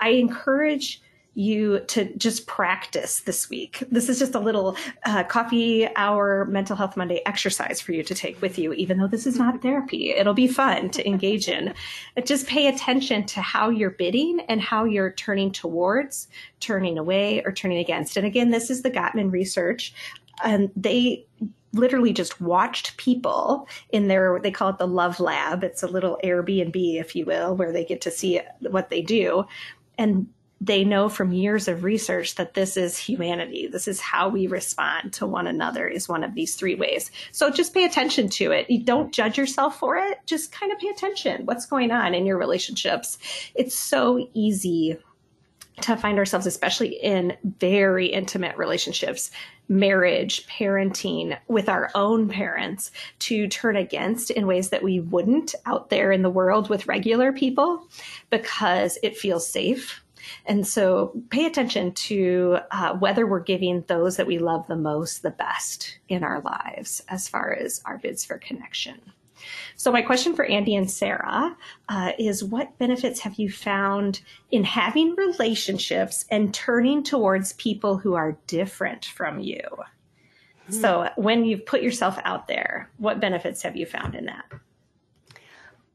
I 0.00 0.10
encourage 0.10 1.00
you 1.34 1.80
to 1.80 2.14
just 2.16 2.46
practice 2.46 3.20
this 3.20 3.48
week. 3.48 3.82
This 3.90 4.08
is 4.08 4.18
just 4.18 4.34
a 4.34 4.40
little 4.40 4.76
uh, 5.06 5.24
coffee 5.24 5.88
hour 5.96 6.44
mental 6.44 6.76
health 6.76 6.96
Monday 6.96 7.22
exercise 7.24 7.80
for 7.80 7.92
you 7.92 8.02
to 8.02 8.14
take 8.14 8.40
with 8.42 8.58
you, 8.58 8.72
even 8.74 8.98
though 8.98 9.06
this 9.06 9.26
is 9.26 9.38
not 9.38 9.62
therapy. 9.62 10.10
It'll 10.10 10.34
be 10.34 10.46
fun 10.46 10.90
to 10.90 11.06
engage 11.06 11.48
in. 11.48 11.72
But 12.14 12.26
just 12.26 12.46
pay 12.46 12.66
attention 12.66 13.24
to 13.26 13.40
how 13.40 13.70
you're 13.70 13.90
bidding 13.90 14.40
and 14.48 14.60
how 14.60 14.84
you're 14.84 15.12
turning 15.12 15.52
towards, 15.52 16.28
turning 16.60 16.98
away, 16.98 17.42
or 17.44 17.52
turning 17.52 17.78
against. 17.78 18.16
And 18.16 18.26
again, 18.26 18.50
this 18.50 18.68
is 18.68 18.82
the 18.82 18.90
Gottman 18.90 19.32
research. 19.32 19.94
And 20.44 20.70
they 20.76 21.26
literally 21.72 22.12
just 22.12 22.42
watched 22.42 22.94
people 22.98 23.66
in 23.90 24.08
their 24.08 24.38
they 24.42 24.50
call 24.50 24.68
it 24.68 24.76
the 24.76 24.86
love 24.86 25.18
lab 25.18 25.64
it's 25.64 25.82
a 25.82 25.86
little 25.86 26.18
airbnb 26.22 27.00
if 27.00 27.16
you 27.16 27.24
will 27.24 27.56
where 27.56 27.72
they 27.72 27.82
get 27.82 28.02
to 28.02 28.10
see 28.10 28.38
what 28.60 28.90
they 28.90 29.00
do 29.00 29.42
and 29.96 30.26
they 30.64 30.84
know 30.84 31.08
from 31.08 31.32
years 31.32 31.66
of 31.66 31.82
research 31.82 32.36
that 32.36 32.54
this 32.54 32.76
is 32.76 32.96
humanity. 32.96 33.66
This 33.66 33.88
is 33.88 34.00
how 34.00 34.28
we 34.28 34.46
respond 34.46 35.12
to 35.14 35.26
one 35.26 35.48
another 35.48 35.88
is 35.88 36.08
one 36.08 36.22
of 36.22 36.34
these 36.34 36.54
three 36.54 36.76
ways. 36.76 37.10
So 37.32 37.50
just 37.50 37.74
pay 37.74 37.84
attention 37.84 38.28
to 38.30 38.52
it. 38.52 38.70
You 38.70 38.84
don't 38.84 39.12
judge 39.12 39.36
yourself 39.36 39.76
for 39.76 39.96
it. 39.96 40.18
Just 40.24 40.52
kind 40.52 40.70
of 40.70 40.78
pay 40.78 40.86
attention. 40.88 41.46
What's 41.46 41.66
going 41.66 41.90
on 41.90 42.14
in 42.14 42.26
your 42.26 42.38
relationships? 42.38 43.18
It's 43.56 43.74
so 43.74 44.28
easy 44.34 44.98
to 45.80 45.96
find 45.96 46.18
ourselves, 46.18 46.46
especially 46.46 46.90
in 46.90 47.36
very 47.58 48.06
intimate 48.06 48.56
relationships, 48.56 49.32
marriage, 49.68 50.46
parenting 50.46 51.36
with 51.48 51.68
our 51.68 51.90
own 51.96 52.28
parents, 52.28 52.92
to 53.20 53.48
turn 53.48 53.74
against 53.74 54.30
in 54.30 54.46
ways 54.46 54.68
that 54.68 54.84
we 54.84 55.00
wouldn't 55.00 55.56
out 55.66 55.90
there 55.90 56.12
in 56.12 56.22
the 56.22 56.30
world 56.30 56.68
with 56.68 56.86
regular 56.86 57.32
people 57.32 57.88
because 58.30 58.96
it 59.02 59.16
feels 59.16 59.44
safe. 59.46 60.01
And 60.46 60.66
so 60.66 61.12
pay 61.30 61.46
attention 61.46 61.92
to 61.92 62.58
uh, 62.70 62.94
whether 62.94 63.26
we're 63.26 63.40
giving 63.40 63.84
those 63.86 64.16
that 64.16 64.26
we 64.26 64.38
love 64.38 64.66
the 64.66 64.76
most 64.76 65.22
the 65.22 65.30
best 65.30 65.98
in 66.08 66.24
our 66.24 66.40
lives 66.40 67.02
as 67.08 67.28
far 67.28 67.52
as 67.52 67.80
our 67.84 67.98
bids 67.98 68.24
for 68.24 68.38
connection. 68.38 69.00
So, 69.76 69.90
my 69.90 70.02
question 70.02 70.34
for 70.34 70.44
Andy 70.44 70.76
and 70.76 70.90
Sarah 70.90 71.56
uh, 71.88 72.12
is 72.18 72.44
what 72.44 72.78
benefits 72.78 73.20
have 73.20 73.34
you 73.36 73.50
found 73.50 74.20
in 74.50 74.64
having 74.64 75.14
relationships 75.16 76.24
and 76.30 76.54
turning 76.54 77.02
towards 77.02 77.54
people 77.54 77.96
who 77.96 78.14
are 78.14 78.38
different 78.46 79.04
from 79.04 79.40
you? 79.40 79.60
Mm-hmm. 79.60 80.72
So, 80.74 81.10
when 81.16 81.44
you've 81.44 81.66
put 81.66 81.82
yourself 81.82 82.18
out 82.24 82.46
there, 82.46 82.90
what 82.98 83.20
benefits 83.20 83.62
have 83.62 83.76
you 83.76 83.86
found 83.86 84.14
in 84.14 84.26
that? 84.26 84.44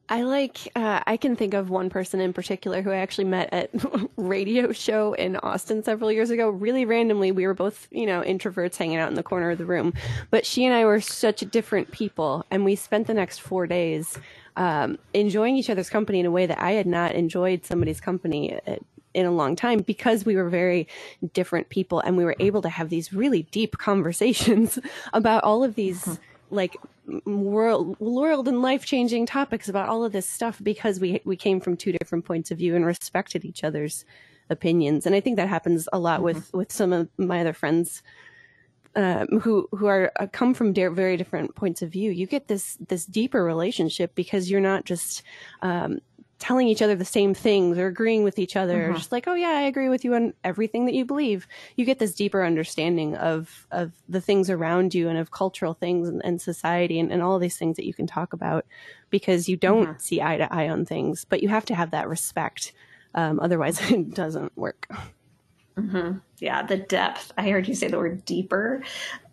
I 0.10 0.22
like, 0.22 0.60
uh, 0.76 1.02
I 1.06 1.17
can 1.17 1.36
think 1.36 1.54
of 1.54 1.70
one 1.70 1.89
person 1.89 2.22
in 2.22 2.32
particular 2.32 2.82
who 2.82 2.91
I 2.91 2.98
actually 2.98 3.26
met 3.26 3.52
at 3.52 3.70
radio 4.17 4.72
show 4.72 5.13
in 5.13 5.36
Austin 5.38 5.84
several 5.84 6.12
years 6.12 6.30
ago. 6.30 6.50
Really 6.50 6.86
randomly, 6.86 7.32
we 7.32 7.46
were 7.46 7.54
both, 7.54 7.88
you 7.91 8.06
know, 8.06 8.22
introverts 8.22 8.78
hanging 8.78 8.98
out 8.98 9.10
in 9.10 9.15
the 9.15 9.24
corner 9.24 9.52
of 9.52 9.58
the 9.58 9.65
room. 9.65 9.93
But 10.30 10.46
she 10.46 10.63
and 10.63 10.74
I 10.74 10.86
were 10.86 11.02
such 11.02 11.41
different 11.52 11.91
people. 11.91 12.46
And 12.50 12.63
we 12.63 12.76
spent 12.76 13.08
the 13.08 13.13
next 13.13 13.41
four 13.41 13.67
days 13.67 14.17
um, 14.56 14.98
enjoying 15.13 15.58
each 15.58 15.70
other's 15.70 15.89
company 15.89 16.22
in 16.22 16.26
a 16.26 16.32
way 16.32 16.46
that 16.46 16.60
I 16.60 16.72
had 16.72 16.88
not 16.88 17.12
enjoyed 17.12 17.65
somebody's 17.65 18.00
company 18.00 18.54
at, 18.54 18.67
uh, 18.67 18.76
in 19.13 19.26
a 19.26 19.32
long 19.32 19.56
time 19.56 19.80
because 19.80 20.26
we 20.26 20.36
were 20.36 20.48
very 20.48 20.88
different 21.34 21.70
people 21.70 22.00
and 22.00 22.15
we 22.15 22.24
were 22.24 22.36
able 22.39 22.62
to 22.62 22.70
have 22.70 22.89
these 22.89 23.12
really 23.12 23.43
deep 23.43 23.78
conversations 23.78 24.80
about 25.13 25.43
all 25.43 25.63
of 25.65 25.76
these. 25.76 26.04
Mm-hmm 26.04 26.22
like 26.50 26.78
world 27.26 27.98
world 28.00 28.48
and 28.48 28.62
life 28.62 28.86
changing 28.86 29.26
topics 29.26 29.70
about 29.70 29.88
all 29.88 30.04
of 30.04 30.12
this 30.12 30.30
stuff 30.30 30.60
because 30.62 31.00
we 31.00 31.22
we 31.24 31.36
came 31.36 31.60
from 31.60 31.78
two 31.78 31.91
different 31.91 32.26
points 32.26 32.52
of 32.52 32.58
view 32.58 32.76
and 32.76 32.86
respected 32.86 33.46
each 33.46 33.63
other's 33.63 34.04
opinions 34.50 35.06
and 35.06 35.15
i 35.15 35.20
think 35.20 35.38
that 35.38 35.48
happens 35.48 35.88
a 35.93 36.00
lot 36.00 36.17
mm-hmm. 36.17 36.26
with 36.26 36.54
with 36.54 36.72
some 36.72 36.91
of 36.91 37.08
my 37.17 37.39
other 37.39 37.54
friends 37.54 38.04
um, 38.96 39.28
who 39.41 39.67
who 39.72 39.86
are 39.86 40.12
uh, 40.20 40.28
come 40.32 40.54
from 40.54 40.74
de- 40.74 40.89
very 40.89 41.17
different 41.17 41.56
points 41.56 41.82
of 41.82 41.89
view 41.89 42.12
you 42.12 42.26
get 42.26 42.48
this 42.48 42.78
this 42.88 43.06
deeper 43.06 43.43
relationship 43.43 44.13
because 44.15 44.50
you're 44.50 44.60
not 44.60 44.86
just 44.86 45.24
um, 45.62 46.00
telling 46.39 46.67
each 46.67 46.82
other 46.82 46.95
the 46.95 47.06
same 47.06 47.34
things 47.34 47.78
or 47.78 47.88
agreeing 47.88 48.23
with 48.23 48.38
each 48.38 48.56
other 48.56 48.84
mm-hmm. 48.84 48.95
just 48.95 49.12
like 49.12 49.28
oh 49.28 49.34
yeah 49.34 49.50
i 49.50 49.62
agree 49.62 49.89
with 49.89 50.06
you 50.06 50.13
on 50.13 50.34
everything 50.43 50.86
that 50.86 50.93
you 50.93 51.04
believe 51.04 51.47
you 51.76 51.86
get 51.86 51.97
this 52.00 52.13
deeper 52.13 52.43
understanding 52.43 53.15
of 53.15 53.65
of 53.71 53.91
the 54.08 54.21
things 54.21 54.50
around 54.50 54.93
you 54.93 55.10
and 55.10 55.17
of 55.17 55.32
cultural 55.32 55.73
things 55.73 56.08
and, 56.08 56.21
and 56.23 56.39
society 56.39 57.00
and, 57.00 57.12
and 57.12 57.23
all 57.23 57.39
these 57.39 57.58
things 57.58 57.76
that 57.76 57.86
you 57.86 57.93
can 57.93 58.06
talk 58.06 58.34
about 58.34 58.65
because 59.10 59.50
you 59.50 59.58
don't 59.58 59.88
mm-hmm. 59.88 60.00
see 60.00 60.21
eye 60.21 60.38
to 60.38 60.54
eye 60.54 60.69
on 60.69 60.86
things 60.86 61.26
but 61.26 61.41
you 61.41 61.50
have 61.50 61.65
to 61.65 61.73
have 61.73 61.91
that 61.91 62.08
respect 62.08 62.71
um, 63.15 63.39
otherwise 63.39 63.80
it 63.91 64.13
doesn't 64.13 64.56
work 64.56 64.88
mm-hmm. 65.76 66.17
yeah 66.38 66.62
the 66.62 66.78
depth 66.78 67.32
i 67.38 67.50
heard 67.50 67.67
you 67.67 67.73
say 67.73 67.88
the 67.88 67.97
word 67.97 68.23
deeper 68.26 68.84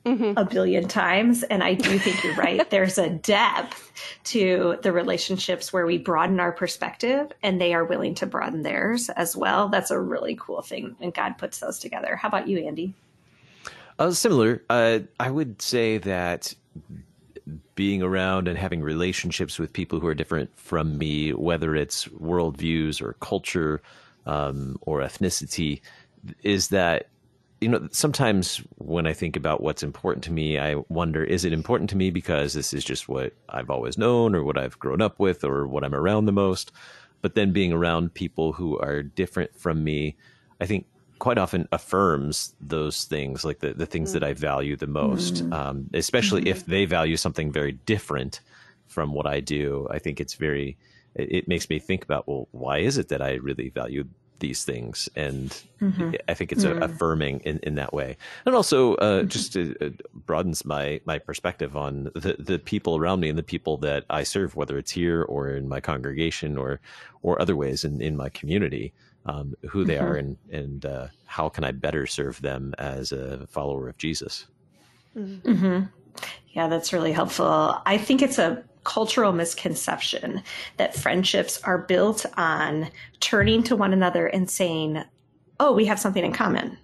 mm-hmm. 0.05 0.37
a 0.37 0.45
billion 0.45 0.89
times. 0.89 1.43
And 1.45 1.63
I 1.63 1.75
do 1.75 1.99
think 1.99 2.23
you're 2.23 2.35
right. 2.35 2.69
There's 2.71 2.99
a 2.99 3.11
depth 3.11 3.93
to 4.25 4.79
the 4.83 4.93
relationships 4.93 5.73
where 5.73 5.87
we 5.87 5.99
broaden 5.99 6.41
our 6.41 6.53
perspective 6.53 7.33
and 7.43 7.61
they 7.61 7.75
are 7.75 7.85
willing 7.85 8.15
to 8.17 8.27
broaden 8.27 8.63
theirs 8.63 9.09
as 9.11 9.37
well. 9.37 9.69
That's 9.69 9.91
a 9.91 10.01
really 10.01 10.37
cool 10.41 10.63
thing. 10.63 10.97
And 11.01 11.13
God 11.13 11.39
puts 11.39 11.59
those 11.59 11.79
together. 11.79 12.17
How 12.17 12.29
about 12.29 12.49
you, 12.49 12.59
Andy? 12.59 12.95
Uh, 13.99 14.11
similar. 14.11 14.63
Uh, 14.69 15.01
I 15.21 15.31
would 15.31 15.63
say 15.63 15.99
that 15.99 16.55
being 17.75 18.03
around 18.03 18.49
and 18.49 18.57
having 18.57 18.83
relationships 18.83 19.59
with 19.59 19.73
people 19.73 20.01
who 20.01 20.07
are 20.07 20.15
different 20.15 20.57
from 20.59 20.99
me, 20.99 21.33
whether 21.33 21.75
it's 21.75 22.07
worldviews 22.07 23.03
or 23.03 23.15
culture 23.21 23.83
um, 24.27 24.79
or 24.83 25.01
ethnicity, 25.01 25.81
is 26.43 26.69
that 26.69 27.09
you 27.65 27.71
know 27.71 27.89
sometimes 27.93 28.59
when 28.77 29.07
I 29.07 29.15
think 29.15 29.37
about 29.37 29.63
what's 29.63 29.83
important 29.83 30.23
to 30.25 30.33
me, 30.33 30.59
I 30.59 30.77
wonder: 30.91 31.25
is 31.25 31.47
it 31.47 31.53
important 31.55 31.89
to 31.91 31.97
me 31.97 32.11
because 32.11 32.53
this 32.53 32.75
is 32.75 32.85
just 32.85 33.09
what 33.09 33.33
I've 33.49 33.71
always 33.71 33.97
known, 33.97 34.35
or 34.35 34.45
what 34.45 34.59
I've 34.59 34.79
grown 34.79 35.01
up 35.01 35.19
with, 35.19 35.45
or 35.45 35.67
what 35.67 35.83
I'm 35.83 35.95
around 35.95 36.27
the 36.27 36.33
most? 36.33 36.73
But 37.23 37.35
then 37.35 37.53
being 37.53 37.73
around 37.73 38.13
people 38.13 38.53
who 38.53 38.79
are 38.81 39.03
different 39.03 39.57
from 39.59 39.83
me, 39.83 40.15
I 40.61 40.67
think 40.67 40.85
quite 41.19 41.39
often 41.39 41.67
affirms 41.73 42.55
those 42.61 43.05
things, 43.05 43.47
like 43.47 43.61
the, 43.61 43.73
the 43.73 43.87
things 43.87 44.11
mm. 44.11 44.13
that 44.13 44.25
I 44.25 44.35
value 44.35 44.77
the 44.77 44.87
most, 44.87 45.37
mm. 45.37 45.55
um, 45.55 45.89
especially 45.95 46.43
mm-hmm. 46.43 46.49
if 46.49 46.67
they 46.67 46.85
value 46.85 47.17
something 47.17 47.51
very 47.51 47.73
different 47.73 48.41
from 48.89 49.15
what 49.15 49.27
I 49.27 49.41
do. 49.41 49.89
I 49.91 50.01
think 50.01 50.21
it's 50.21 50.35
very, 50.35 50.77
it, 51.15 51.33
it, 51.33 51.49
makes 51.49 51.71
me 51.71 51.79
think 51.79 52.05
about, 52.05 52.29
well, 52.29 52.49
why 52.51 52.81
is 52.81 52.99
it 52.99 53.09
that 53.09 53.23
I 53.23 53.35
really 53.35 53.71
value 53.71 54.05
these 54.39 54.65
things? 54.65 55.09
And 55.17 55.51
mm-hmm. 55.81 56.13
I 56.29 56.35
think 56.35 56.53
it's 56.53 56.65
mm. 56.65 56.83
affirming 56.83 57.41
in, 57.41 57.59
in 57.63 57.75
that 57.77 57.93
way. 57.93 58.17
And 58.47 58.55
also, 58.55 58.95
uh, 58.97 59.21
mm-hmm. 59.21 59.29
just 59.29 59.53
to, 59.55 59.77
uh, 59.81 59.89
broadens 60.27 60.65
my, 60.65 61.01
my 61.05 61.19
perspective 61.19 61.77
on 61.77 62.05
the, 62.15 62.37
the 62.39 62.59
people 62.59 62.97
around 62.97 63.21
me 63.21 63.29
and 63.29 63.39
the 63.39 63.43
people 63.43 63.77
that 63.79 64.05
I 64.11 64.23
serve, 64.23 64.57
whether 64.57 64.79
it's 64.79 64.91
here 64.91 65.23
or 65.23 65.51
in 65.51 65.69
my 65.69 65.81
congregation 65.81 66.57
or, 66.59 66.81
or 67.23 67.41
other 67.41 67.57
ways 67.57 67.85
in, 67.85 68.01
in 68.01 68.17
my 68.17 68.29
community 68.29 68.93
um, 69.27 69.55
who 69.69 69.85
they 69.85 69.95
mm-hmm. 69.95 70.05
are 70.05 70.17
and 70.17 70.37
and 70.51 70.87
uh, 70.87 71.07
how 71.27 71.49
can 71.49 71.65
I 71.65 71.73
better 71.73 72.07
serve 72.07 72.41
them 72.43 72.75
as 72.79 73.13
a 73.13 73.47
follower 73.47 73.89
of 73.89 73.97
Jesus. 73.97 74.47
Mm-hmm. 75.17 75.85
Yeah, 76.51 76.69
that's 76.69 76.93
really 76.93 77.13
helpful. 77.13 77.81
I 77.87 77.99
think 77.99 78.23
it's 78.23 78.39
a 78.39 78.63
cultural 78.85 79.33
misconception 79.33 80.43
that 80.77 80.95
friendships 80.95 81.61
are 81.65 81.79
built 81.79 82.27
on 82.37 82.91
turning 83.21 83.63
to 83.65 83.77
one 83.77 83.93
another 83.93 84.27
and 84.27 84.51
saying, 84.51 85.03
"Oh, 85.59 85.73
we 85.73 85.87
have 85.87 85.99
something 85.99 86.25
in 86.25 86.33
common." 86.33 86.79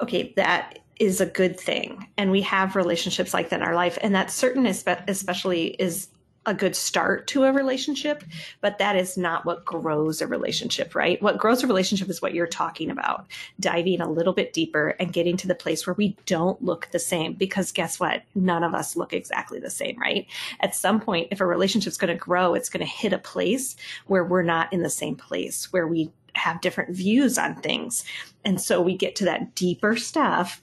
Okay, 0.00 0.32
that 0.36 0.78
is 0.98 1.20
a 1.20 1.26
good 1.26 1.58
thing 1.58 2.08
and 2.16 2.30
we 2.30 2.42
have 2.42 2.74
relationships 2.74 3.32
like 3.32 3.50
that 3.50 3.60
in 3.60 3.66
our 3.66 3.74
life 3.74 3.98
and 4.02 4.14
that 4.14 4.30
certain 4.30 4.66
especially 4.66 5.68
is 5.78 6.08
a 6.48 6.54
good 6.54 6.74
start 6.74 7.26
to 7.26 7.44
a 7.44 7.52
relationship, 7.52 8.24
but 8.62 8.78
that 8.78 8.96
is 8.96 9.18
not 9.18 9.44
what 9.44 9.66
grows 9.66 10.22
a 10.22 10.26
relationship, 10.26 10.94
right? 10.94 11.22
What 11.22 11.36
grows 11.36 11.62
a 11.62 11.66
relationship 11.66 12.08
is 12.08 12.22
what 12.22 12.32
you're 12.32 12.46
talking 12.46 12.90
about 12.90 13.26
diving 13.60 14.00
a 14.00 14.10
little 14.10 14.32
bit 14.32 14.54
deeper 14.54 14.96
and 14.98 15.12
getting 15.12 15.36
to 15.36 15.46
the 15.46 15.54
place 15.54 15.86
where 15.86 15.92
we 15.92 16.16
don't 16.24 16.60
look 16.62 16.88
the 16.90 16.98
same. 16.98 17.34
Because 17.34 17.70
guess 17.70 18.00
what? 18.00 18.22
None 18.34 18.64
of 18.64 18.74
us 18.74 18.96
look 18.96 19.12
exactly 19.12 19.60
the 19.60 19.68
same, 19.68 19.98
right? 20.00 20.26
At 20.60 20.74
some 20.74 21.00
point, 21.00 21.28
if 21.30 21.42
a 21.42 21.46
relationship's 21.46 21.98
going 21.98 22.12
to 22.12 22.18
grow, 22.18 22.54
it's 22.54 22.70
going 22.70 22.84
to 22.84 22.90
hit 22.90 23.12
a 23.12 23.18
place 23.18 23.76
where 24.06 24.24
we're 24.24 24.42
not 24.42 24.72
in 24.72 24.82
the 24.82 24.88
same 24.88 25.16
place, 25.16 25.70
where 25.70 25.86
we 25.86 26.10
have 26.32 26.62
different 26.62 26.96
views 26.96 27.36
on 27.36 27.56
things. 27.56 28.04
And 28.42 28.58
so 28.58 28.80
we 28.80 28.96
get 28.96 29.16
to 29.16 29.26
that 29.26 29.54
deeper 29.54 29.96
stuff 29.96 30.62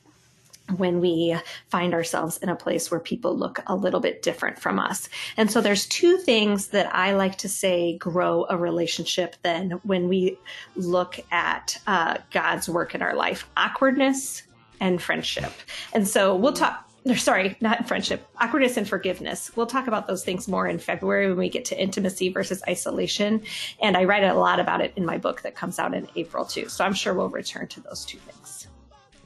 when 0.78 1.00
we 1.00 1.36
find 1.70 1.94
ourselves 1.94 2.38
in 2.38 2.50
a 2.50 2.56
place 2.56 2.90
where 2.90 3.00
people 3.00 3.38
look 3.38 3.62
a 3.68 3.76
little 3.76 4.00
bit 4.00 4.22
different 4.22 4.60
from 4.60 4.80
us. 4.80 5.10
And 5.38 5.52
so 5.52 5.62
there's 5.62 5.86
two 5.86 6.18
things 6.18 6.70
that 6.70 6.94
I 6.94 7.14
like 7.14 7.38
to 7.40 7.50
say 7.50 7.98
grow 7.98 8.46
a 8.50 8.58
relationship 8.58 9.36
then 9.44 9.72
when 9.84 10.08
we 10.08 10.38
look 10.76 11.20
at 11.32 11.80
uh, 11.86 12.18
God's 12.32 12.68
work 12.68 12.96
in 12.96 13.02
our 13.02 13.16
life 13.16 13.48
awkwardness 13.56 14.44
and 14.80 15.02
friendship. 15.02 15.52
And 15.94 16.08
so 16.08 16.36
we'll 16.36 16.54
talk. 16.54 16.82
Sorry, 17.18 17.56
not 17.62 17.88
friendship, 17.88 18.28
awkwardness 18.42 18.78
and 18.78 18.90
forgiveness. 18.90 19.56
We'll 19.56 19.68
talk 19.68 19.86
about 19.86 20.08
those 20.08 20.24
things 20.24 20.48
more 20.48 20.68
in 20.68 20.80
February 20.80 21.28
when 21.28 21.38
we 21.38 21.50
get 21.50 21.66
to 21.66 21.80
intimacy 21.80 22.30
versus 22.30 22.64
isolation. 22.68 23.44
And 23.80 23.96
I 23.96 24.06
write 24.06 24.24
a 24.24 24.34
lot 24.34 24.60
about 24.60 24.82
it 24.82 24.92
in 24.96 25.06
my 25.06 25.20
book 25.20 25.44
that 25.44 25.54
comes 25.54 25.78
out 25.78 25.94
in 25.94 26.08
April 26.16 26.46
too. 26.46 26.68
So 26.68 26.84
I'm 26.84 26.96
sure 26.96 27.14
we'll 27.14 27.30
return 27.30 27.68
to 27.68 27.82
those 27.82 28.06
two 28.06 28.18
things. 28.18 28.66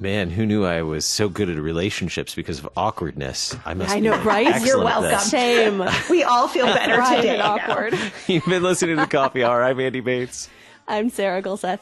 Man, 0.02 0.30
who 0.30 0.46
knew 0.46 0.64
I 0.66 0.82
was 0.82 1.04
so 1.04 1.28
good 1.28 1.50
at 1.50 1.58
relationships 1.58 2.34
because 2.34 2.60
of 2.60 2.70
awkwardness? 2.78 3.54
I 3.66 3.74
must. 3.74 3.90
Be. 3.90 3.98
I 3.98 4.00
know, 4.00 4.18
right? 4.24 4.66
You're 4.66 4.82
welcome. 4.82 5.20
Same. 5.20 5.84
We 6.10 6.24
all 6.24 6.48
feel 6.48 6.66
better 6.68 6.96
today. 7.18 7.42
Awkward. 7.42 8.00
You've 8.28 8.46
been 8.46 8.64
listening 8.64 8.96
to 8.96 9.02
the 9.02 9.08
Coffee 9.10 9.44
Hour. 9.44 9.62
I'm 9.62 9.78
Andy 9.80 10.00
Bates. 10.00 10.50
I'm 10.88 11.10
Sarah 11.10 11.42
Gulseth. 11.42 11.82